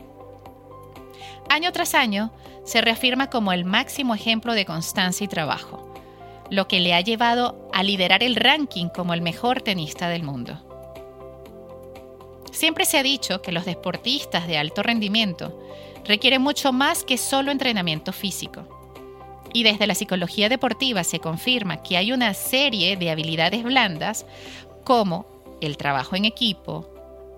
Año 1.49 1.71
tras 1.71 1.93
año, 1.93 2.31
se 2.63 2.81
reafirma 2.81 3.29
como 3.29 3.51
el 3.51 3.65
máximo 3.65 4.15
ejemplo 4.15 4.53
de 4.53 4.65
constancia 4.65 5.25
y 5.25 5.27
trabajo 5.27 5.93
lo 6.53 6.67
que 6.67 6.79
le 6.79 6.93
ha 6.93 7.01
llevado 7.01 7.67
a 7.73 7.81
liderar 7.81 8.21
el 8.21 8.35
ranking 8.35 8.87
como 8.87 9.15
el 9.15 9.21
mejor 9.21 9.63
tenista 9.63 10.07
del 10.07 10.21
mundo. 10.21 10.61
Siempre 12.51 12.85
se 12.85 12.99
ha 12.99 13.03
dicho 13.03 13.41
que 13.41 13.51
los 13.51 13.65
deportistas 13.65 14.45
de 14.45 14.59
alto 14.59 14.83
rendimiento 14.83 15.59
requieren 16.05 16.43
mucho 16.43 16.71
más 16.71 17.03
que 17.03 17.17
solo 17.17 17.51
entrenamiento 17.51 18.13
físico. 18.13 18.67
Y 19.51 19.63
desde 19.63 19.87
la 19.87 19.95
psicología 19.95 20.47
deportiva 20.47 21.03
se 21.03 21.19
confirma 21.19 21.81
que 21.81 21.97
hay 21.97 22.11
una 22.11 22.35
serie 22.35 22.97
de 22.97 23.09
habilidades 23.09 23.63
blandas 23.63 24.27
como 24.83 25.25
el 25.59 25.75
trabajo 25.75 26.15
en 26.15 26.25
equipo, 26.25 26.87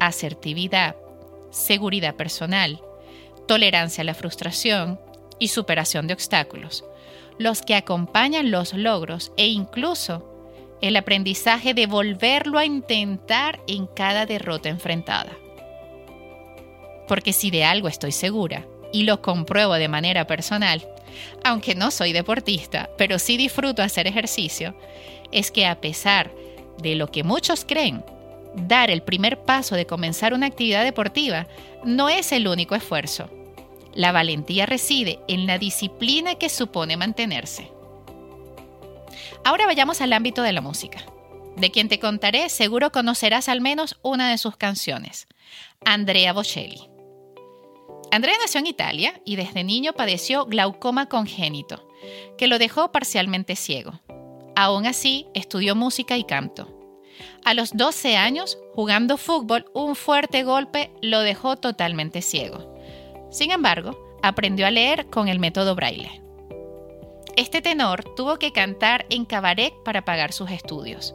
asertividad, 0.01 0.97
seguridad 1.51 2.15
personal, 2.15 2.81
tolerancia 3.47 4.01
a 4.01 4.05
la 4.05 4.13
frustración 4.13 4.99
y 5.39 5.47
superación 5.47 6.07
de 6.07 6.13
obstáculos, 6.13 6.83
los 7.37 7.61
que 7.61 7.75
acompañan 7.75 8.51
los 8.51 8.73
logros 8.73 9.31
e 9.37 9.47
incluso 9.47 10.31
el 10.81 10.95
aprendizaje 10.97 11.73
de 11.73 11.87
volverlo 11.87 12.59
a 12.59 12.65
intentar 12.65 13.59
en 13.67 13.87
cada 13.87 14.25
derrota 14.25 14.69
enfrentada. 14.69 15.31
Porque 17.07 17.33
si 17.33 17.51
de 17.51 17.63
algo 17.63 17.87
estoy 17.87 18.11
segura, 18.11 18.65
y 18.91 19.03
lo 19.03 19.21
compruebo 19.21 19.73
de 19.73 19.89
manera 19.89 20.25
personal, 20.25 20.87
aunque 21.43 21.75
no 21.75 21.91
soy 21.91 22.13
deportista, 22.13 22.89
pero 22.97 23.19
sí 23.19 23.35
disfruto 23.35 23.83
hacer 23.83 24.07
ejercicio, 24.07 24.73
es 25.31 25.51
que 25.51 25.65
a 25.65 25.81
pesar 25.81 26.31
de 26.77 26.95
lo 26.95 27.11
que 27.11 27.23
muchos 27.23 27.65
creen, 27.65 28.05
dar 28.55 28.89
el 28.89 29.01
primer 29.01 29.39
paso 29.39 29.75
de 29.75 29.85
comenzar 29.85 30.33
una 30.33 30.47
actividad 30.47 30.83
deportiva 30.83 31.47
no 31.83 32.07
es 32.09 32.31
el 32.31 32.47
único 32.47 32.73
esfuerzo. 32.73 33.29
La 33.95 34.11
valentía 34.11 34.65
reside 34.65 35.19
en 35.27 35.47
la 35.47 35.57
disciplina 35.57 36.35
que 36.35 36.49
supone 36.49 36.97
mantenerse. 36.97 37.71
Ahora 39.43 39.65
vayamos 39.65 40.01
al 40.01 40.11
ámbito 40.13 40.41
de 40.41 40.51
la 40.51 40.61
música. 40.61 41.05
De 41.55 41.71
quien 41.71 41.87
te 41.87 41.99
contaré, 41.99 42.49
seguro 42.49 42.91
conocerás 42.91 43.47
al 43.47 43.61
menos 43.61 43.97
una 44.01 44.29
de 44.29 44.37
sus 44.37 44.57
canciones, 44.57 45.27
Andrea 45.85 46.33
Bocelli. 46.33 46.89
Andrea 48.11 48.35
nació 48.41 48.59
en 48.59 48.67
Italia 48.67 49.21
y 49.23 49.37
desde 49.37 49.63
niño 49.63 49.93
padeció 49.93 50.45
glaucoma 50.45 51.07
congénito, 51.07 51.87
que 52.37 52.47
lo 52.47 52.59
dejó 52.59 52.91
parcialmente 52.91 53.55
ciego. 53.55 54.01
Aún 54.57 54.85
así, 54.85 55.27
estudió 55.33 55.75
música 55.75 56.17
y 56.17 56.25
canto. 56.25 56.71
A 57.45 57.53
los 57.53 57.71
12 57.77 58.17
años, 58.17 58.57
jugando 58.73 59.17
fútbol, 59.17 59.65
un 59.73 59.95
fuerte 59.95 60.43
golpe 60.43 60.91
lo 61.01 61.21
dejó 61.21 61.55
totalmente 61.55 62.21
ciego. 62.21 62.74
Sin 63.35 63.51
embargo, 63.51 63.99
aprendió 64.23 64.65
a 64.65 64.71
leer 64.71 65.07
con 65.07 65.27
el 65.27 65.39
método 65.39 65.75
braille. 65.75 66.21
Este 67.35 67.61
tenor 67.61 68.15
tuvo 68.15 68.39
que 68.39 68.53
cantar 68.53 69.05
en 69.09 69.25
cabaret 69.25 69.73
para 69.83 70.05
pagar 70.05 70.31
sus 70.31 70.51
estudios. 70.51 71.13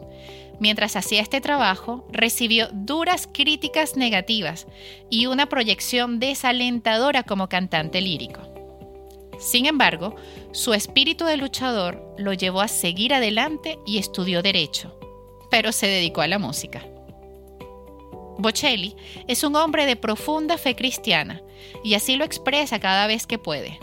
Mientras 0.59 0.95
hacía 0.95 1.19
este 1.19 1.41
trabajo, 1.41 2.05
recibió 2.11 2.67
duras 2.73 3.27
críticas 3.33 3.97
negativas 3.97 4.67
y 5.09 5.25
una 5.25 5.47
proyección 5.47 6.19
desalentadora 6.19 7.23
como 7.23 7.49
cantante 7.49 8.01
lírico. 8.01 8.41
Sin 9.39 9.65
embargo, 9.65 10.15
su 10.51 10.75
espíritu 10.75 11.25
de 11.25 11.37
luchador 11.37 12.13
lo 12.19 12.33
llevó 12.33 12.61
a 12.61 12.67
seguir 12.67 13.15
adelante 13.15 13.79
y 13.87 13.97
estudió 13.97 14.43
derecho, 14.43 14.95
pero 15.49 15.71
se 15.71 15.87
dedicó 15.87 16.21
a 16.21 16.27
la 16.27 16.37
música. 16.37 16.85
Bocelli 18.37 18.95
es 19.27 19.43
un 19.43 19.55
hombre 19.55 19.85
de 19.85 19.95
profunda 19.95 20.57
fe 20.57 20.75
cristiana 20.75 21.41
y 21.83 21.93
así 21.93 22.15
lo 22.15 22.25
expresa 22.25 22.79
cada 22.79 23.07
vez 23.07 23.27
que 23.27 23.37
puede. 23.37 23.79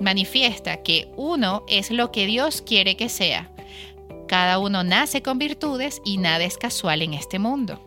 Manifiesta 0.00 0.82
que 0.82 1.08
uno 1.16 1.64
es 1.68 1.90
lo 1.90 2.10
que 2.10 2.26
Dios 2.26 2.62
quiere 2.62 2.96
que 2.96 3.08
sea. 3.08 3.50
Cada 4.26 4.58
uno 4.58 4.82
nace 4.82 5.22
con 5.22 5.38
virtudes 5.38 6.00
y 6.04 6.18
nada 6.18 6.44
es 6.44 6.58
casual 6.58 7.02
en 7.02 7.14
este 7.14 7.38
mundo. 7.38 7.80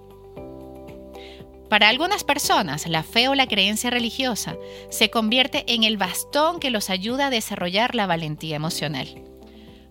Para 1.70 1.90
algunas 1.90 2.24
personas, 2.24 2.88
la 2.88 3.04
fe 3.04 3.28
o 3.28 3.36
la 3.36 3.48
creencia 3.48 3.90
religiosa 3.90 4.56
se 4.90 5.10
convierte 5.10 5.66
en 5.68 5.84
el 5.84 5.98
bastón 5.98 6.60
que 6.60 6.70
los 6.70 6.90
ayuda 6.90 7.28
a 7.28 7.30
desarrollar 7.30 7.94
la 7.94 8.08
valentía 8.08 8.56
emocional. 8.56 9.22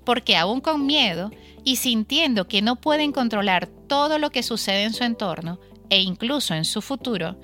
Porque 0.04 0.36
aún 0.36 0.62
con 0.62 0.86
miedo 0.86 1.30
y 1.64 1.76
sintiendo 1.76 2.48
que 2.48 2.62
no 2.62 2.76
pueden 2.76 3.12
controlar 3.12 3.66
todo 3.66 4.18
lo 4.18 4.30
que 4.30 4.42
sucede 4.42 4.84
en 4.84 4.94
su 4.94 5.04
entorno, 5.04 5.58
e 5.90 6.00
incluso 6.00 6.54
en 6.54 6.64
su 6.64 6.82
futuro, 6.82 7.38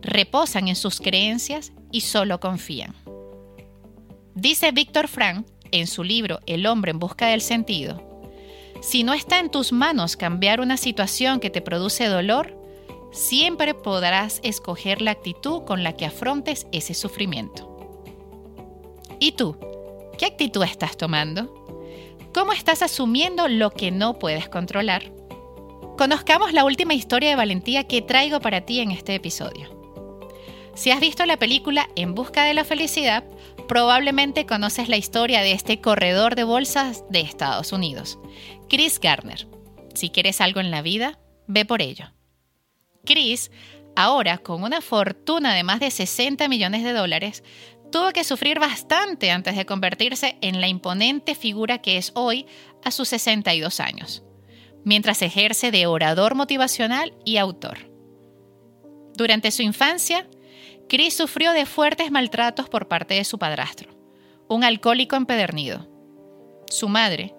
reposan 0.00 0.68
en 0.68 0.76
sus 0.76 1.00
creencias 1.00 1.72
y 1.90 2.02
solo 2.02 2.40
confían. 2.40 2.94
Dice 4.34 4.72
Víctor 4.72 5.08
Frank 5.08 5.46
en 5.72 5.86
su 5.86 6.04
libro 6.04 6.40
El 6.46 6.66
hombre 6.66 6.92
en 6.92 6.98
busca 6.98 7.28
del 7.28 7.40
sentido, 7.40 8.08
si 8.80 9.02
no 9.02 9.12
está 9.12 9.40
en 9.40 9.50
tus 9.50 9.72
manos 9.72 10.16
cambiar 10.16 10.60
una 10.60 10.76
situación 10.76 11.40
que 11.40 11.50
te 11.50 11.60
produce 11.60 12.06
dolor, 12.06 12.56
siempre 13.10 13.74
podrás 13.74 14.40
escoger 14.44 15.02
la 15.02 15.10
actitud 15.10 15.64
con 15.64 15.82
la 15.82 15.94
que 15.94 16.06
afrontes 16.06 16.66
ese 16.70 16.94
sufrimiento. 16.94 17.96
¿Y 19.18 19.32
tú? 19.32 19.56
¿Qué 20.16 20.26
actitud 20.26 20.62
estás 20.62 20.96
tomando? 20.96 21.54
¿Cómo 22.32 22.52
estás 22.52 22.82
asumiendo 22.82 23.48
lo 23.48 23.70
que 23.70 23.90
no 23.90 24.18
puedes 24.18 24.48
controlar? 24.48 25.10
Conozcamos 25.98 26.52
la 26.52 26.64
última 26.64 26.94
historia 26.94 27.30
de 27.30 27.34
valentía 27.34 27.82
que 27.88 28.02
traigo 28.02 28.38
para 28.38 28.60
ti 28.60 28.78
en 28.78 28.92
este 28.92 29.16
episodio. 29.16 29.68
Si 30.76 30.92
has 30.92 31.00
visto 31.00 31.26
la 31.26 31.38
película 31.38 31.88
En 31.96 32.14
Busca 32.14 32.44
de 32.44 32.54
la 32.54 32.62
Felicidad, 32.62 33.24
probablemente 33.66 34.46
conoces 34.46 34.88
la 34.88 34.96
historia 34.96 35.40
de 35.42 35.50
este 35.50 35.80
corredor 35.80 36.36
de 36.36 36.44
bolsas 36.44 37.02
de 37.10 37.20
Estados 37.20 37.72
Unidos, 37.72 38.20
Chris 38.68 39.00
Garner. 39.00 39.48
Si 39.92 40.10
quieres 40.10 40.40
algo 40.40 40.60
en 40.60 40.70
la 40.70 40.82
vida, 40.82 41.18
ve 41.48 41.64
por 41.64 41.82
ello. 41.82 42.12
Chris, 43.04 43.50
ahora 43.96 44.38
con 44.38 44.62
una 44.62 44.80
fortuna 44.80 45.52
de 45.52 45.64
más 45.64 45.80
de 45.80 45.90
60 45.90 46.46
millones 46.46 46.84
de 46.84 46.92
dólares, 46.92 47.42
tuvo 47.90 48.12
que 48.12 48.22
sufrir 48.22 48.60
bastante 48.60 49.32
antes 49.32 49.56
de 49.56 49.66
convertirse 49.66 50.38
en 50.42 50.60
la 50.60 50.68
imponente 50.68 51.34
figura 51.34 51.78
que 51.78 51.96
es 51.96 52.12
hoy 52.14 52.46
a 52.84 52.92
sus 52.92 53.08
62 53.08 53.80
años, 53.80 54.22
mientras 54.84 55.22
ejerce 55.22 55.70
de 55.70 55.86
orador 55.86 56.34
motivacional 56.34 57.14
y 57.24 57.36
autor. 57.36 57.90
Durante 59.16 59.50
su 59.50 59.62
infancia, 59.62 60.28
Chris 60.88 61.14
sufrió 61.14 61.52
de 61.52 61.66
fuertes 61.66 62.10
maltratos 62.10 62.68
por 62.68 62.88
parte 62.88 63.14
de 63.14 63.24
su 63.24 63.38
padrastro, 63.38 63.90
un 64.48 64.64
alcohólico 64.64 65.16
empedernido. 65.16 65.88
Su 66.70 66.88
madre, 66.88 67.34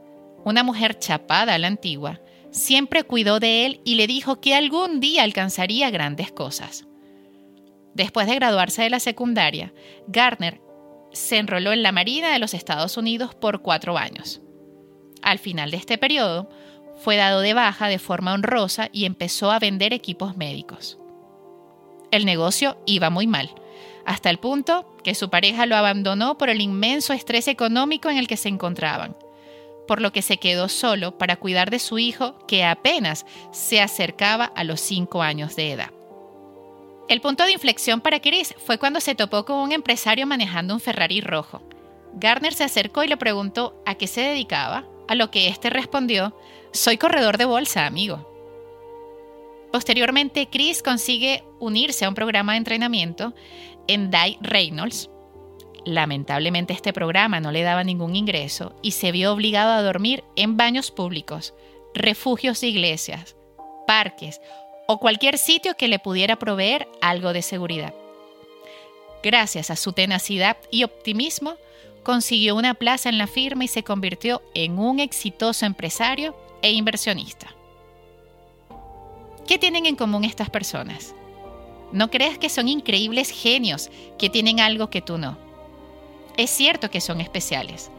una 0.46 0.63
mujer 0.63 1.00
chapada 1.00 1.55
a 1.55 1.58
la 1.58 1.67
antigua, 1.67 2.22
siempre 2.51 3.03
cuidó 3.03 3.39
de 3.39 3.65
él 3.65 3.81
y 3.84 3.96
le 3.96 4.08
dijo 4.08 4.41
que 4.41 4.55
algún 4.55 5.00
día 5.00 5.24
alcanzaría 5.24 5.89
grandes 5.89 6.31
cosas. 6.31 6.86
Después 7.93 8.27
de 8.27 8.36
graduarse 8.36 8.84
de 8.84 8.89
la 8.89 9.00
secundaria, 9.00 9.74
Gardner 10.08 10.62
se 11.12 11.38
enroló 11.38 11.72
en 11.72 11.84
la 11.84 11.91
Marina 11.91 12.31
de 12.31 12.39
los 12.39 12.53
Estados 12.53 12.98
Unidos 12.98 13.36
por 13.36 13.62
cuatro 13.62 13.98
años. 13.98 14.41
Al 15.22 15.39
final 15.39 15.72
de 15.72 15.77
este 15.77 15.98
periodo, 15.98 16.50
fue 17.00 17.15
dado 17.15 17.41
de 17.41 17.53
baja 17.53 17.88
de 17.88 18.00
forma 18.00 18.34
honrosa 18.34 18.89
y 18.91 19.06
empezó 19.06 19.51
a 19.51 19.60
vender 19.60 19.94
equipos 19.94 20.38
médicos. 20.38 20.98
El 22.12 22.25
negocio 22.25 22.77
iba 22.86 23.10
muy 23.10 23.27
mal, 23.27 23.51
hasta 24.06 24.29
el 24.29 24.39
punto 24.39 24.96
que 25.03 25.15
su 25.15 25.29
pareja 25.29 25.65
lo 25.65 25.75
abandonó 25.75 26.38
por 26.38 26.50
el 26.50 26.62
inmenso 26.62 27.13
estrés 27.13 27.48
económico 27.48 28.10
en 28.10 28.18
el 28.18 28.27
que 28.27 28.38
se 28.38 28.50
encontraban, 28.50 29.15
por 29.88 30.01
lo 30.01 30.12
que 30.12 30.22
se 30.22 30.38
quedó 30.38 30.70
solo 30.70 31.18
para 31.18 31.36
cuidar 31.36 31.70
de 31.70 31.79
su 31.79 32.00
hijo 32.00 32.38
que 32.48 32.65
apenas 32.65 33.25
se 33.51 33.82
acercaba 33.82 34.46
a 34.46 34.63
los 34.63 34.82
cinco 34.82 35.22
años 35.22 35.56
de 35.56 35.72
edad. 35.72 35.91
El 37.08 37.22
punto 37.22 37.44
de 37.44 37.53
inflexión 37.53 38.01
para 38.01 38.20
Chris 38.20 38.53
fue 38.65 38.77
cuando 38.77 39.00
se 39.00 39.15
topó 39.15 39.46
con 39.46 39.58
un 39.58 39.72
empresario 39.72 40.27
manejando 40.27 40.75
un 40.75 40.79
Ferrari 40.79 41.22
rojo. 41.22 41.63
Garner 42.13 42.53
se 42.53 42.63
acercó 42.63 43.03
y 43.03 43.08
le 43.08 43.18
preguntó 43.18 43.82
a 43.86 43.96
qué 43.96 44.06
se 44.06 44.22
dedicaba, 44.22 44.86
a 45.08 45.15
lo 45.15 45.32
que 45.32 45.48
éste 45.48 45.72
respondió, 45.72 46.36
soy 46.72 46.98
corredor 46.98 47.38
de 47.38 47.46
bolsa, 47.46 47.86
amigo. 47.86 48.26
Posteriormente, 49.72 50.48
Chris 50.52 50.82
consigue 50.82 51.44
unirse 51.60 52.06
a 52.06 52.10
un 52.10 52.16
programa 52.16 52.54
de 52.54 52.60
entrenamiento 52.60 53.34
en 53.88 54.10
Dye 54.12 54.38
Reynolds. 54.42 55.10
Lamentablemente 55.86 56.74
este 56.74 56.94
programa 56.94 57.40
no 57.40 57.52
le 57.52 57.64
daba 57.64 57.84
ningún 57.84 58.16
ingreso 58.16 58.74
y 58.82 58.92
se 58.92 59.12
vio 59.12 59.34
obligado 59.34 59.72
a 59.72 59.82
dormir 59.82 60.24
en 60.36 60.58
baños 60.58 60.92
públicos, 60.92 61.54
refugios 61.94 62.62
de 62.62 62.68
iglesias, 62.68 63.36
parques 63.88 64.42
o 64.88 65.00
cualquier 65.00 65.38
sitio 65.38 65.76
que 65.76 65.88
le 65.88 66.00
pudiera 66.00 66.38
proveer 66.38 66.88
algo 67.02 67.32
de 67.34 67.42
seguridad. 67.42 67.94
Gracias 69.24 69.70
a 69.70 69.76
su 69.76 69.94
tenacidad 69.94 70.58
y 70.72 70.84
optimismo, 70.84 71.56
consiguió 72.04 72.56
una 72.56 72.74
plaza 72.74 73.10
en 73.10 73.18
la 73.18 73.28
firma 73.28 73.66
y 73.66 73.68
se 73.68 73.84
convirtió 73.84 74.42
en 74.54 74.80
un 74.80 75.00
exitoso 75.00 75.66
empresario 75.66 76.36
e 76.62 76.72
inversionista. 76.72 77.48
¿Qué 79.48 79.58
tienen 79.58 79.86
en 79.86 79.96
común 79.96 80.24
estas 80.24 80.50
personas? 80.50 81.16
No 81.92 82.12
creas 82.12 82.38
que 82.38 82.50
son 82.50 82.68
increíbles 82.68 83.32
genios 83.32 83.89
que 84.18 84.30
tienen 84.30 84.60
algo 84.60 84.89
que 84.89 85.01
tú 85.01 85.18
no. 85.18 85.38
Es 86.38 86.51
cierto 86.51 86.92
que 86.92 87.01
son 87.01 87.20
especiales, 87.20 87.90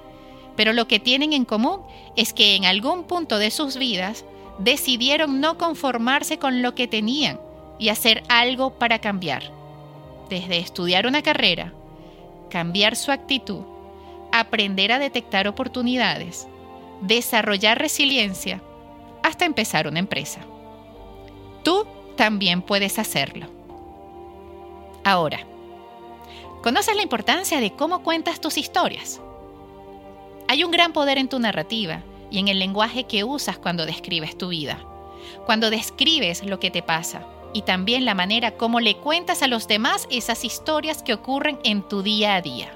pero 0.56 0.72
lo 0.72 0.86
que 0.86 1.00
tienen 1.00 1.32
en 1.32 1.44
común 1.44 1.80
es 2.16 2.32
que 2.32 2.54
en 2.54 2.64
algún 2.64 3.04
punto 3.04 3.38
de 3.38 3.50
sus 3.50 3.76
vidas 3.76 4.24
decidieron 4.58 5.40
no 5.40 5.58
conformarse 5.58 6.38
con 6.38 6.62
lo 6.62 6.74
que 6.74 6.86
tenían 6.86 7.40
y 7.78 7.88
hacer 7.88 8.22
algo 8.28 8.78
para 8.78 9.00
cambiar. 9.00 9.52
Desde 10.28 10.58
estudiar 10.58 11.06
una 11.06 11.22
carrera, 11.22 11.72
cambiar 12.50 12.94
su 12.94 13.10
actitud, 13.10 13.62
aprender 14.32 14.92
a 14.92 14.98
detectar 14.98 15.48
oportunidades, 15.48 16.46
desarrollar 17.00 17.78
resiliencia, 17.78 18.62
hasta 19.22 19.44
empezar 19.44 19.86
una 19.86 19.98
empresa. 19.98 20.40
Tú 21.62 21.86
también 22.16 22.62
puedes 22.62 22.98
hacerlo. 22.98 23.46
Ahora, 25.04 25.40
¿conoces 26.62 26.94
la 26.94 27.02
importancia 27.02 27.60
de 27.60 27.72
cómo 27.72 28.02
cuentas 28.02 28.40
tus 28.40 28.58
historias? 28.58 29.20
Hay 30.48 30.64
un 30.64 30.70
gran 30.70 30.92
poder 30.92 31.18
en 31.18 31.28
tu 31.28 31.38
narrativa 31.38 32.02
y 32.30 32.38
en 32.38 32.48
el 32.48 32.58
lenguaje 32.58 33.04
que 33.04 33.24
usas 33.24 33.58
cuando 33.58 33.86
describes 33.86 34.36
tu 34.36 34.48
vida, 34.48 34.78
cuando 35.46 35.70
describes 35.70 36.44
lo 36.44 36.60
que 36.60 36.70
te 36.70 36.82
pasa 36.82 37.26
y 37.52 37.62
también 37.62 38.04
la 38.04 38.14
manera 38.14 38.52
como 38.52 38.80
le 38.80 38.96
cuentas 38.96 39.42
a 39.42 39.48
los 39.48 39.66
demás 39.66 40.06
esas 40.10 40.44
historias 40.44 41.02
que 41.02 41.14
ocurren 41.14 41.58
en 41.64 41.82
tu 41.82 42.02
día 42.02 42.34
a 42.34 42.42
día. 42.42 42.72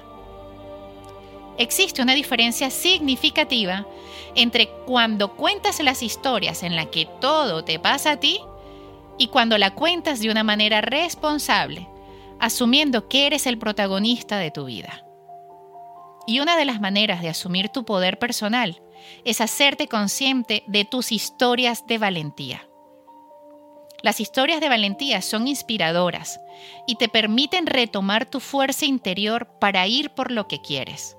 Existe 1.57 2.01
una 2.01 2.13
diferencia 2.13 2.69
significativa 2.69 3.87
entre 4.35 4.69
cuando 4.85 5.35
cuentas 5.35 5.79
las 5.79 6.03
historias 6.03 6.63
en 6.63 6.75
las 6.75 6.87
que 6.87 7.07
todo 7.21 7.63
te 7.63 7.79
pasa 7.79 8.11
a 8.11 8.19
ti 8.19 8.39
y 9.17 9.27
cuando 9.27 9.57
la 9.57 9.73
cuentas 9.73 10.19
de 10.19 10.29
una 10.29 10.43
manera 10.43 10.81
responsable, 10.81 11.87
asumiendo 12.39 13.07
que 13.07 13.27
eres 13.27 13.47
el 13.47 13.57
protagonista 13.57 14.37
de 14.37 14.51
tu 14.51 14.65
vida. 14.65 15.05
Y 16.27 16.39
una 16.39 16.57
de 16.57 16.65
las 16.65 16.81
maneras 16.81 17.21
de 17.21 17.29
asumir 17.29 17.69
tu 17.69 17.85
poder 17.85 18.19
personal 18.19 18.81
es 19.23 19.39
hacerte 19.41 19.87
consciente 19.87 20.63
de 20.67 20.83
tus 20.83 21.11
historias 21.11 21.85
de 21.87 21.97
valentía. 21.97 22.67
Las 24.01 24.19
historias 24.19 24.59
de 24.59 24.69
valentía 24.69 25.21
son 25.21 25.47
inspiradoras 25.47 26.39
y 26.87 26.95
te 26.95 27.09
permiten 27.09 27.65
retomar 27.65 28.25
tu 28.25 28.39
fuerza 28.39 28.85
interior 28.85 29.47
para 29.59 29.87
ir 29.87 30.11
por 30.11 30.31
lo 30.31 30.47
que 30.47 30.61
quieres, 30.61 31.17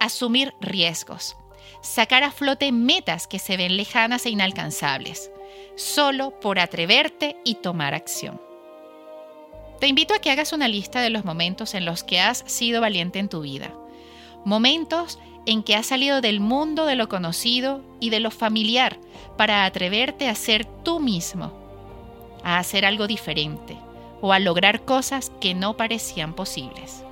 asumir 0.00 0.54
riesgos, 0.60 1.36
sacar 1.82 2.24
a 2.24 2.30
flote 2.30 2.72
metas 2.72 3.26
que 3.26 3.38
se 3.38 3.56
ven 3.56 3.76
lejanas 3.76 4.26
e 4.26 4.30
inalcanzables, 4.30 5.30
solo 5.76 6.38
por 6.40 6.58
atreverte 6.58 7.36
y 7.44 7.56
tomar 7.56 7.94
acción. 7.94 8.40
Te 9.80 9.86
invito 9.86 10.14
a 10.14 10.18
que 10.18 10.30
hagas 10.30 10.52
una 10.52 10.66
lista 10.66 11.00
de 11.00 11.10
los 11.10 11.24
momentos 11.24 11.74
en 11.74 11.84
los 11.84 12.02
que 12.02 12.20
has 12.20 12.38
sido 12.46 12.80
valiente 12.80 13.18
en 13.18 13.28
tu 13.28 13.42
vida 13.42 13.72
momentos 14.44 15.18
en 15.46 15.62
que 15.62 15.74
has 15.76 15.86
salido 15.86 16.20
del 16.20 16.40
mundo 16.40 16.86
de 16.86 16.94
lo 16.94 17.08
conocido 17.08 17.82
y 18.00 18.10
de 18.10 18.20
lo 18.20 18.30
familiar 18.30 18.98
para 19.36 19.64
atreverte 19.64 20.28
a 20.28 20.34
ser 20.34 20.64
tú 20.64 21.00
mismo, 21.00 21.52
a 22.42 22.58
hacer 22.58 22.84
algo 22.84 23.06
diferente 23.06 23.76
o 24.20 24.32
a 24.32 24.38
lograr 24.38 24.84
cosas 24.84 25.30
que 25.40 25.54
no 25.54 25.76
parecían 25.76 26.34
posibles. 26.34 27.04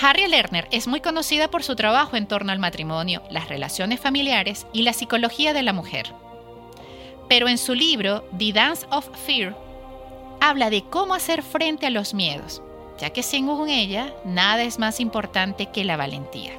Harry 0.00 0.26
Lerner 0.26 0.68
es 0.70 0.86
muy 0.86 1.00
conocida 1.00 1.48
por 1.48 1.62
su 1.62 1.76
trabajo 1.76 2.16
en 2.16 2.26
torno 2.26 2.52
al 2.52 2.58
matrimonio, 2.58 3.22
las 3.30 3.48
relaciones 3.48 4.00
familiares 4.00 4.66
y 4.72 4.82
la 4.82 4.92
psicología 4.92 5.52
de 5.52 5.62
la 5.62 5.72
mujer. 5.72 6.12
Pero 7.28 7.48
en 7.48 7.58
su 7.58 7.74
libro 7.74 8.24
The 8.36 8.52
Dance 8.52 8.86
of 8.90 9.08
Fear 9.26 9.56
habla 10.40 10.70
de 10.70 10.82
cómo 10.82 11.14
hacer 11.14 11.42
frente 11.42 11.86
a 11.86 11.90
los 11.90 12.12
miedos 12.12 12.60
ya 12.98 13.10
que 13.10 13.22
según 13.22 13.68
ella, 13.68 14.12
nada 14.24 14.62
es 14.62 14.78
más 14.78 15.00
importante 15.00 15.66
que 15.66 15.84
la 15.84 15.96
valentía. 15.96 16.52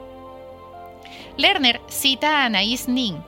Lerner 1.38 1.82
cita 1.88 2.44
a 2.44 2.46
Anaïs 2.46 2.88
Nin, 2.88 3.24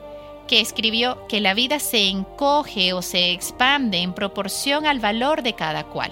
que 0.46 0.60
escribió 0.60 1.26
que 1.28 1.40
la 1.40 1.54
vida 1.54 1.78
se 1.78 2.08
encoge 2.08 2.92
o 2.92 3.02
se 3.02 3.32
expande 3.32 3.98
en 3.98 4.14
proporción 4.14 4.86
al 4.86 4.98
valor 4.98 5.42
de 5.42 5.54
cada 5.54 5.84
cual. 5.84 6.10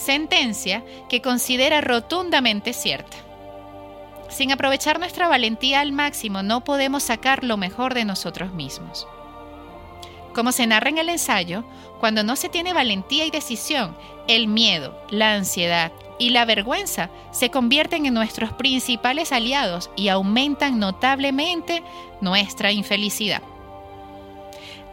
Sentencia 0.00 0.82
que 1.10 1.20
considera 1.20 1.82
rotundamente 1.82 2.72
cierta. 2.72 3.18
Sin 4.30 4.50
aprovechar 4.50 4.98
nuestra 4.98 5.28
valentía 5.28 5.80
al 5.80 5.92
máximo 5.92 6.42
no 6.42 6.64
podemos 6.64 7.02
sacar 7.02 7.44
lo 7.44 7.58
mejor 7.58 7.92
de 7.92 8.06
nosotros 8.06 8.54
mismos. 8.54 9.06
Como 10.34 10.52
se 10.52 10.66
narra 10.66 10.88
en 10.88 10.96
el 10.96 11.10
ensayo, 11.10 11.64
cuando 11.98 12.22
no 12.22 12.36
se 12.36 12.48
tiene 12.48 12.72
valentía 12.72 13.26
y 13.26 13.30
decisión, 13.30 13.94
el 14.26 14.48
miedo, 14.48 14.98
la 15.10 15.34
ansiedad 15.34 15.92
y 16.18 16.30
la 16.30 16.46
vergüenza 16.46 17.10
se 17.30 17.50
convierten 17.50 18.06
en 18.06 18.14
nuestros 18.14 18.54
principales 18.54 19.32
aliados 19.32 19.90
y 19.96 20.08
aumentan 20.08 20.78
notablemente 20.78 21.82
nuestra 22.22 22.72
infelicidad. 22.72 23.42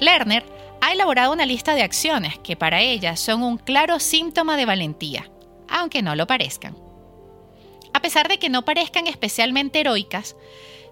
Lerner 0.01 0.56
ha 0.81 0.93
elaborado 0.93 1.33
una 1.33 1.45
lista 1.45 1.75
de 1.75 1.83
acciones 1.83 2.37
que 2.39 2.55
para 2.55 2.81
ella 2.81 3.15
son 3.15 3.43
un 3.43 3.57
claro 3.57 3.99
síntoma 3.99 4.57
de 4.57 4.65
valentía, 4.65 5.29
aunque 5.67 6.01
no 6.01 6.15
lo 6.15 6.27
parezcan. 6.27 6.75
A 7.93 8.01
pesar 8.01 8.27
de 8.27 8.37
que 8.37 8.49
no 8.49 8.63
parezcan 8.65 9.07
especialmente 9.07 9.79
heroicas, 9.79 10.35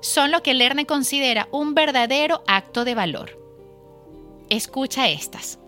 son 0.01 0.31
lo 0.31 0.43
que 0.43 0.53
Lerner 0.53 0.85
considera 0.85 1.47
un 1.51 1.73
verdadero 1.73 2.43
acto 2.47 2.85
de 2.85 2.95
valor. 2.95 3.39
Escucha 4.49 5.07
estas. 5.07 5.59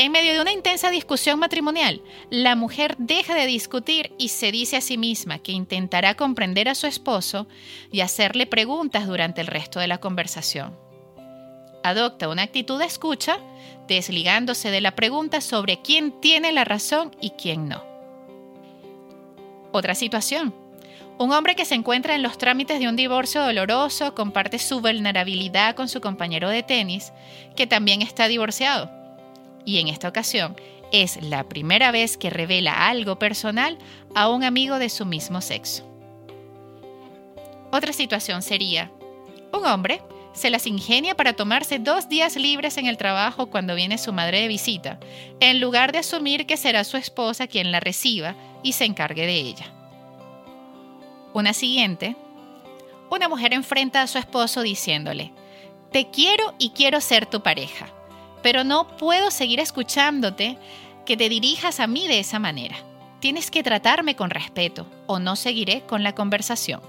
En 0.00 0.12
medio 0.12 0.32
de 0.32 0.40
una 0.40 0.52
intensa 0.52 0.90
discusión 0.90 1.40
matrimonial, 1.40 2.02
la 2.30 2.54
mujer 2.54 2.94
deja 2.98 3.34
de 3.34 3.46
discutir 3.46 4.12
y 4.16 4.28
se 4.28 4.52
dice 4.52 4.76
a 4.76 4.80
sí 4.80 4.96
misma 4.96 5.40
que 5.40 5.50
intentará 5.50 6.14
comprender 6.14 6.68
a 6.68 6.76
su 6.76 6.86
esposo 6.86 7.48
y 7.90 8.00
hacerle 8.00 8.46
preguntas 8.46 9.08
durante 9.08 9.40
el 9.40 9.48
resto 9.48 9.80
de 9.80 9.88
la 9.88 9.98
conversación. 9.98 10.87
Adopta 11.82 12.28
una 12.28 12.42
actitud 12.42 12.78
de 12.78 12.86
escucha, 12.86 13.38
desligándose 13.86 14.70
de 14.70 14.80
la 14.80 14.94
pregunta 14.94 15.40
sobre 15.40 15.80
quién 15.80 16.12
tiene 16.20 16.52
la 16.52 16.64
razón 16.64 17.14
y 17.20 17.30
quién 17.30 17.68
no. 17.68 17.82
Otra 19.72 19.94
situación. 19.94 20.54
Un 21.18 21.32
hombre 21.32 21.56
que 21.56 21.64
se 21.64 21.74
encuentra 21.74 22.14
en 22.14 22.22
los 22.22 22.38
trámites 22.38 22.78
de 22.78 22.88
un 22.88 22.94
divorcio 22.94 23.42
doloroso 23.42 24.14
comparte 24.14 24.58
su 24.58 24.80
vulnerabilidad 24.80 25.74
con 25.74 25.88
su 25.88 26.00
compañero 26.00 26.48
de 26.48 26.62
tenis, 26.62 27.12
que 27.56 27.66
también 27.66 28.02
está 28.02 28.28
divorciado. 28.28 28.90
Y 29.64 29.78
en 29.78 29.88
esta 29.88 30.08
ocasión 30.08 30.56
es 30.92 31.20
la 31.22 31.48
primera 31.48 31.90
vez 31.90 32.16
que 32.16 32.30
revela 32.30 32.88
algo 32.88 33.18
personal 33.18 33.78
a 34.14 34.28
un 34.28 34.44
amigo 34.44 34.78
de 34.78 34.88
su 34.88 35.04
mismo 35.04 35.40
sexo. 35.40 35.84
Otra 37.70 37.92
situación 37.92 38.42
sería, 38.42 38.90
un 39.52 39.66
hombre 39.66 40.00
se 40.32 40.50
las 40.50 40.66
ingenia 40.66 41.16
para 41.16 41.32
tomarse 41.32 41.78
dos 41.78 42.08
días 42.08 42.36
libres 42.36 42.76
en 42.76 42.86
el 42.86 42.96
trabajo 42.96 43.46
cuando 43.46 43.74
viene 43.74 43.98
su 43.98 44.12
madre 44.12 44.40
de 44.40 44.48
visita, 44.48 44.98
en 45.40 45.60
lugar 45.60 45.92
de 45.92 45.98
asumir 45.98 46.46
que 46.46 46.56
será 46.56 46.84
su 46.84 46.96
esposa 46.96 47.46
quien 47.46 47.72
la 47.72 47.80
reciba 47.80 48.34
y 48.62 48.72
se 48.72 48.84
encargue 48.84 49.26
de 49.26 49.34
ella. 49.34 49.66
Una 51.34 51.52
siguiente, 51.52 52.16
una 53.10 53.28
mujer 53.28 53.52
enfrenta 53.52 54.02
a 54.02 54.06
su 54.06 54.18
esposo 54.18 54.62
diciéndole, 54.62 55.32
te 55.92 56.10
quiero 56.10 56.54
y 56.58 56.70
quiero 56.70 57.00
ser 57.00 57.26
tu 57.26 57.42
pareja, 57.42 57.86
pero 58.42 58.64
no 58.64 58.96
puedo 58.96 59.30
seguir 59.30 59.60
escuchándote 59.60 60.58
que 61.06 61.16
te 61.16 61.28
dirijas 61.28 61.80
a 61.80 61.86
mí 61.86 62.06
de 62.06 62.20
esa 62.20 62.38
manera. 62.38 62.76
Tienes 63.20 63.50
que 63.50 63.62
tratarme 63.62 64.14
con 64.14 64.30
respeto 64.30 64.86
o 65.06 65.18
no 65.18 65.34
seguiré 65.36 65.80
con 65.82 66.02
la 66.02 66.14
conversación. 66.14 66.80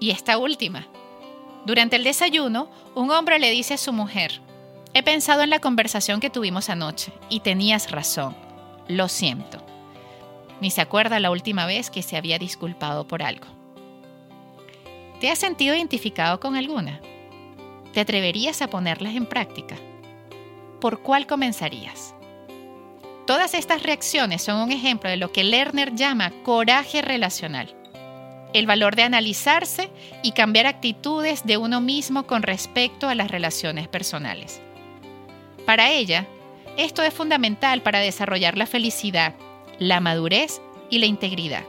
Y 0.00 0.10
esta 0.10 0.36
última. 0.36 0.86
Durante 1.64 1.96
el 1.96 2.04
desayuno, 2.04 2.68
un 2.94 3.10
hombre 3.10 3.38
le 3.38 3.50
dice 3.50 3.74
a 3.74 3.78
su 3.78 3.92
mujer, 3.92 4.40
he 4.92 5.02
pensado 5.02 5.42
en 5.42 5.50
la 5.50 5.60
conversación 5.60 6.20
que 6.20 6.28
tuvimos 6.28 6.68
anoche 6.68 7.12
y 7.30 7.40
tenías 7.40 7.90
razón, 7.90 8.36
lo 8.86 9.08
siento. 9.08 9.64
Ni 10.60 10.70
se 10.70 10.82
acuerda 10.82 11.20
la 11.20 11.30
última 11.30 11.64
vez 11.64 11.90
que 11.90 12.02
se 12.02 12.16
había 12.16 12.38
disculpado 12.38 13.08
por 13.08 13.22
algo. 13.22 13.46
¿Te 15.20 15.30
has 15.30 15.38
sentido 15.38 15.74
identificado 15.74 16.38
con 16.38 16.54
alguna? 16.54 17.00
¿Te 17.94 18.00
atreverías 18.00 18.60
a 18.60 18.68
ponerlas 18.68 19.14
en 19.14 19.24
práctica? 19.24 19.76
¿Por 20.80 21.00
cuál 21.00 21.26
comenzarías? 21.26 22.14
Todas 23.26 23.54
estas 23.54 23.82
reacciones 23.82 24.42
son 24.42 24.56
un 24.56 24.70
ejemplo 24.70 25.08
de 25.08 25.16
lo 25.16 25.32
que 25.32 25.44
Lerner 25.44 25.94
llama 25.94 26.30
coraje 26.42 27.00
relacional 27.00 27.74
el 28.54 28.66
valor 28.66 28.96
de 28.96 29.02
analizarse 29.02 29.90
y 30.22 30.32
cambiar 30.32 30.66
actitudes 30.66 31.44
de 31.44 31.58
uno 31.58 31.82
mismo 31.82 32.26
con 32.26 32.42
respecto 32.42 33.08
a 33.08 33.14
las 33.14 33.30
relaciones 33.30 33.88
personales. 33.88 34.62
Para 35.66 35.90
ella, 35.90 36.26
esto 36.78 37.02
es 37.02 37.12
fundamental 37.12 37.82
para 37.82 37.98
desarrollar 37.98 38.56
la 38.56 38.66
felicidad, 38.66 39.34
la 39.78 40.00
madurez 40.00 40.62
y 40.88 41.00
la 41.00 41.06
integridad. 41.06 41.64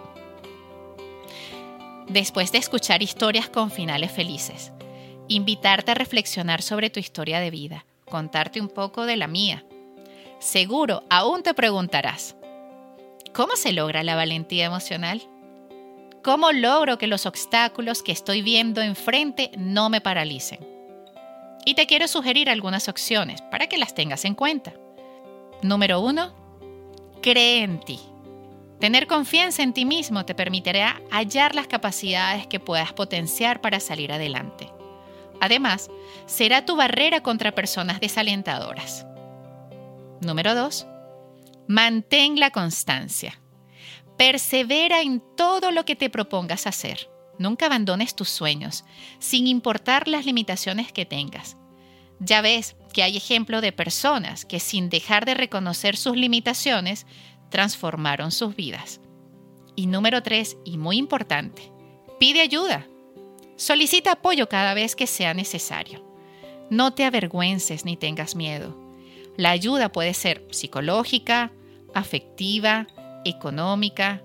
Después 2.07 2.51
de 2.51 2.59
escuchar 2.59 3.01
historias 3.01 3.49
con 3.49 3.71
finales 3.71 4.11
felices, 4.11 4.71
invitarte 5.27 5.91
a 5.91 5.95
reflexionar 5.95 6.61
sobre 6.61 6.91
tu 6.91 6.99
historia 6.99 7.39
de 7.39 7.49
vida, 7.49 7.85
contarte 8.05 8.61
un 8.61 8.69
poco 8.69 9.07
de 9.07 9.15
la 9.15 9.27
mía. 9.27 9.65
Seguro, 10.37 11.03
aún 11.09 11.41
te 11.41 11.55
preguntarás, 11.55 12.35
¿cómo 13.33 13.55
se 13.55 13.73
logra 13.73 14.03
la 14.03 14.15
valentía 14.15 14.65
emocional? 14.65 15.23
¿Cómo 16.25 16.51
logro 16.51 16.97
que 16.97 17.05
los 17.05 17.27
obstáculos 17.27 18.01
que 18.01 18.11
estoy 18.11 18.41
viendo 18.41 18.81
enfrente 18.81 19.51
no 19.59 19.91
me 19.91 20.01
paralicen? 20.01 20.57
Y 21.67 21.75
te 21.75 21.85
quiero 21.85 22.07
sugerir 22.07 22.49
algunas 22.49 22.89
opciones 22.89 23.43
para 23.43 23.67
que 23.67 23.77
las 23.77 23.93
tengas 23.93 24.25
en 24.25 24.33
cuenta. 24.33 24.73
Número 25.61 25.99
uno, 25.99 26.33
cree 27.21 27.61
en 27.61 27.79
ti. 27.79 27.99
Tener 28.79 29.05
confianza 29.05 29.61
en 29.61 29.73
ti 29.73 29.85
mismo 29.85 30.25
te 30.25 30.33
permitirá 30.33 30.99
hallar 31.11 31.53
las 31.53 31.67
capacidades 31.67 32.47
que 32.47 32.59
puedas 32.59 32.91
potenciar 32.91 33.61
para 33.61 33.79
salir 33.79 34.11
adelante. 34.11 34.71
Además, 35.41 35.91
será 36.25 36.65
tu 36.65 36.75
barrera 36.75 37.21
contra 37.21 37.53
personas 37.53 37.99
desalentadoras. 37.99 39.05
Número 40.21 40.55
2. 40.55 40.87
Mantén 41.67 42.39
la 42.39 42.49
constancia. 42.49 43.39
Persevera 44.17 45.01
en 45.01 45.21
todo 45.35 45.71
lo 45.71 45.85
que 45.85 45.95
te 45.95 46.09
propongas 46.09 46.67
hacer. 46.67 47.09
Nunca 47.37 47.65
abandones 47.65 48.15
tus 48.15 48.29
sueños, 48.29 48.85
sin 49.19 49.47
importar 49.47 50.07
las 50.07 50.25
limitaciones 50.25 50.91
que 50.91 51.05
tengas. 51.05 51.57
Ya 52.19 52.41
ves 52.41 52.75
que 52.93 53.03
hay 53.03 53.17
ejemplo 53.17 53.59
de 53.59 53.73
personas 53.73 54.45
que 54.45 54.61
sin 54.61 54.89
dejar 54.89 55.25
de 55.25 55.33
reconocer 55.33 55.97
sus 55.97 56.15
limitaciones, 56.15 57.05
transformaron 57.49 58.31
sus 58.31 58.55
vidas. 58.55 59.01
Y 59.75 59.87
número 59.87 60.23
tres, 60.23 60.57
y 60.63 60.77
muy 60.77 60.97
importante, 60.97 61.71
pide 62.19 62.39
ayuda. 62.39 62.87
Solicita 63.57 64.13
apoyo 64.13 64.47
cada 64.47 64.73
vez 64.73 64.95
que 64.95 65.07
sea 65.07 65.33
necesario. 65.33 66.05
No 66.69 66.93
te 66.93 67.03
avergüences 67.03 67.83
ni 67.83 67.97
tengas 67.97 68.35
miedo. 68.35 68.77
La 69.37 69.51
ayuda 69.51 69.91
puede 69.91 70.13
ser 70.13 70.45
psicológica, 70.51 71.51
afectiva, 71.93 72.87
económica, 73.25 74.21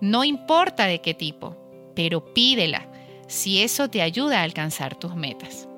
no 0.00 0.22
importa 0.22 0.86
de 0.86 1.00
qué 1.00 1.14
tipo, 1.14 1.56
pero 1.94 2.32
pídela 2.32 2.86
si 3.26 3.62
eso 3.62 3.88
te 3.88 4.02
ayuda 4.02 4.40
a 4.40 4.42
alcanzar 4.44 4.94
tus 4.94 5.16
metas. 5.16 5.68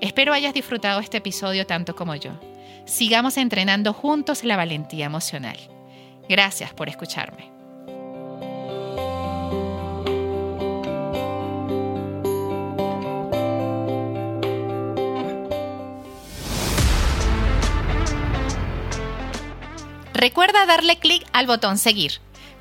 Espero 0.00 0.32
hayas 0.32 0.54
disfrutado 0.54 1.00
este 1.00 1.18
episodio 1.18 1.66
tanto 1.66 1.94
como 1.94 2.16
yo. 2.16 2.32
Sigamos 2.86 3.36
entrenando 3.36 3.92
juntos 3.92 4.42
la 4.42 4.56
valentía 4.56 5.06
emocional. 5.06 5.56
Gracias 6.28 6.72
por 6.74 6.88
escucharme. 6.88 7.61
Recuerda 20.22 20.64
darle 20.66 20.98
clic 21.00 21.26
al 21.32 21.48
botón 21.48 21.78
seguir. 21.78 22.20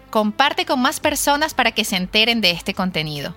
Comparte 0.10 0.66
con 0.66 0.82
más 0.82 1.00
personas 1.00 1.54
para 1.54 1.72
que 1.72 1.86
se 1.86 1.96
enteren 1.96 2.42
de 2.42 2.50
este 2.50 2.74
contenido. 2.74 3.36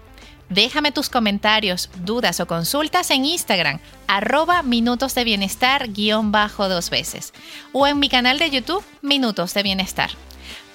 Déjame 0.48 0.92
tus 0.92 1.10
comentarios, 1.10 1.90
dudas 2.06 2.40
o 2.40 2.46
consultas 2.46 3.10
en 3.10 3.26
Instagram, 3.26 3.80
arroba 4.06 4.62
minutos 4.62 5.14
de 5.14 5.24
bienestar 5.24 5.92
guion 5.92 6.32
bajo 6.32 6.70
dos 6.70 6.88
veces, 6.88 7.34
o 7.72 7.86
en 7.86 7.98
mi 7.98 8.08
canal 8.08 8.38
de 8.38 8.48
YouTube, 8.48 8.82
Minutos 9.02 9.52
de 9.52 9.62
Bienestar. 9.62 10.08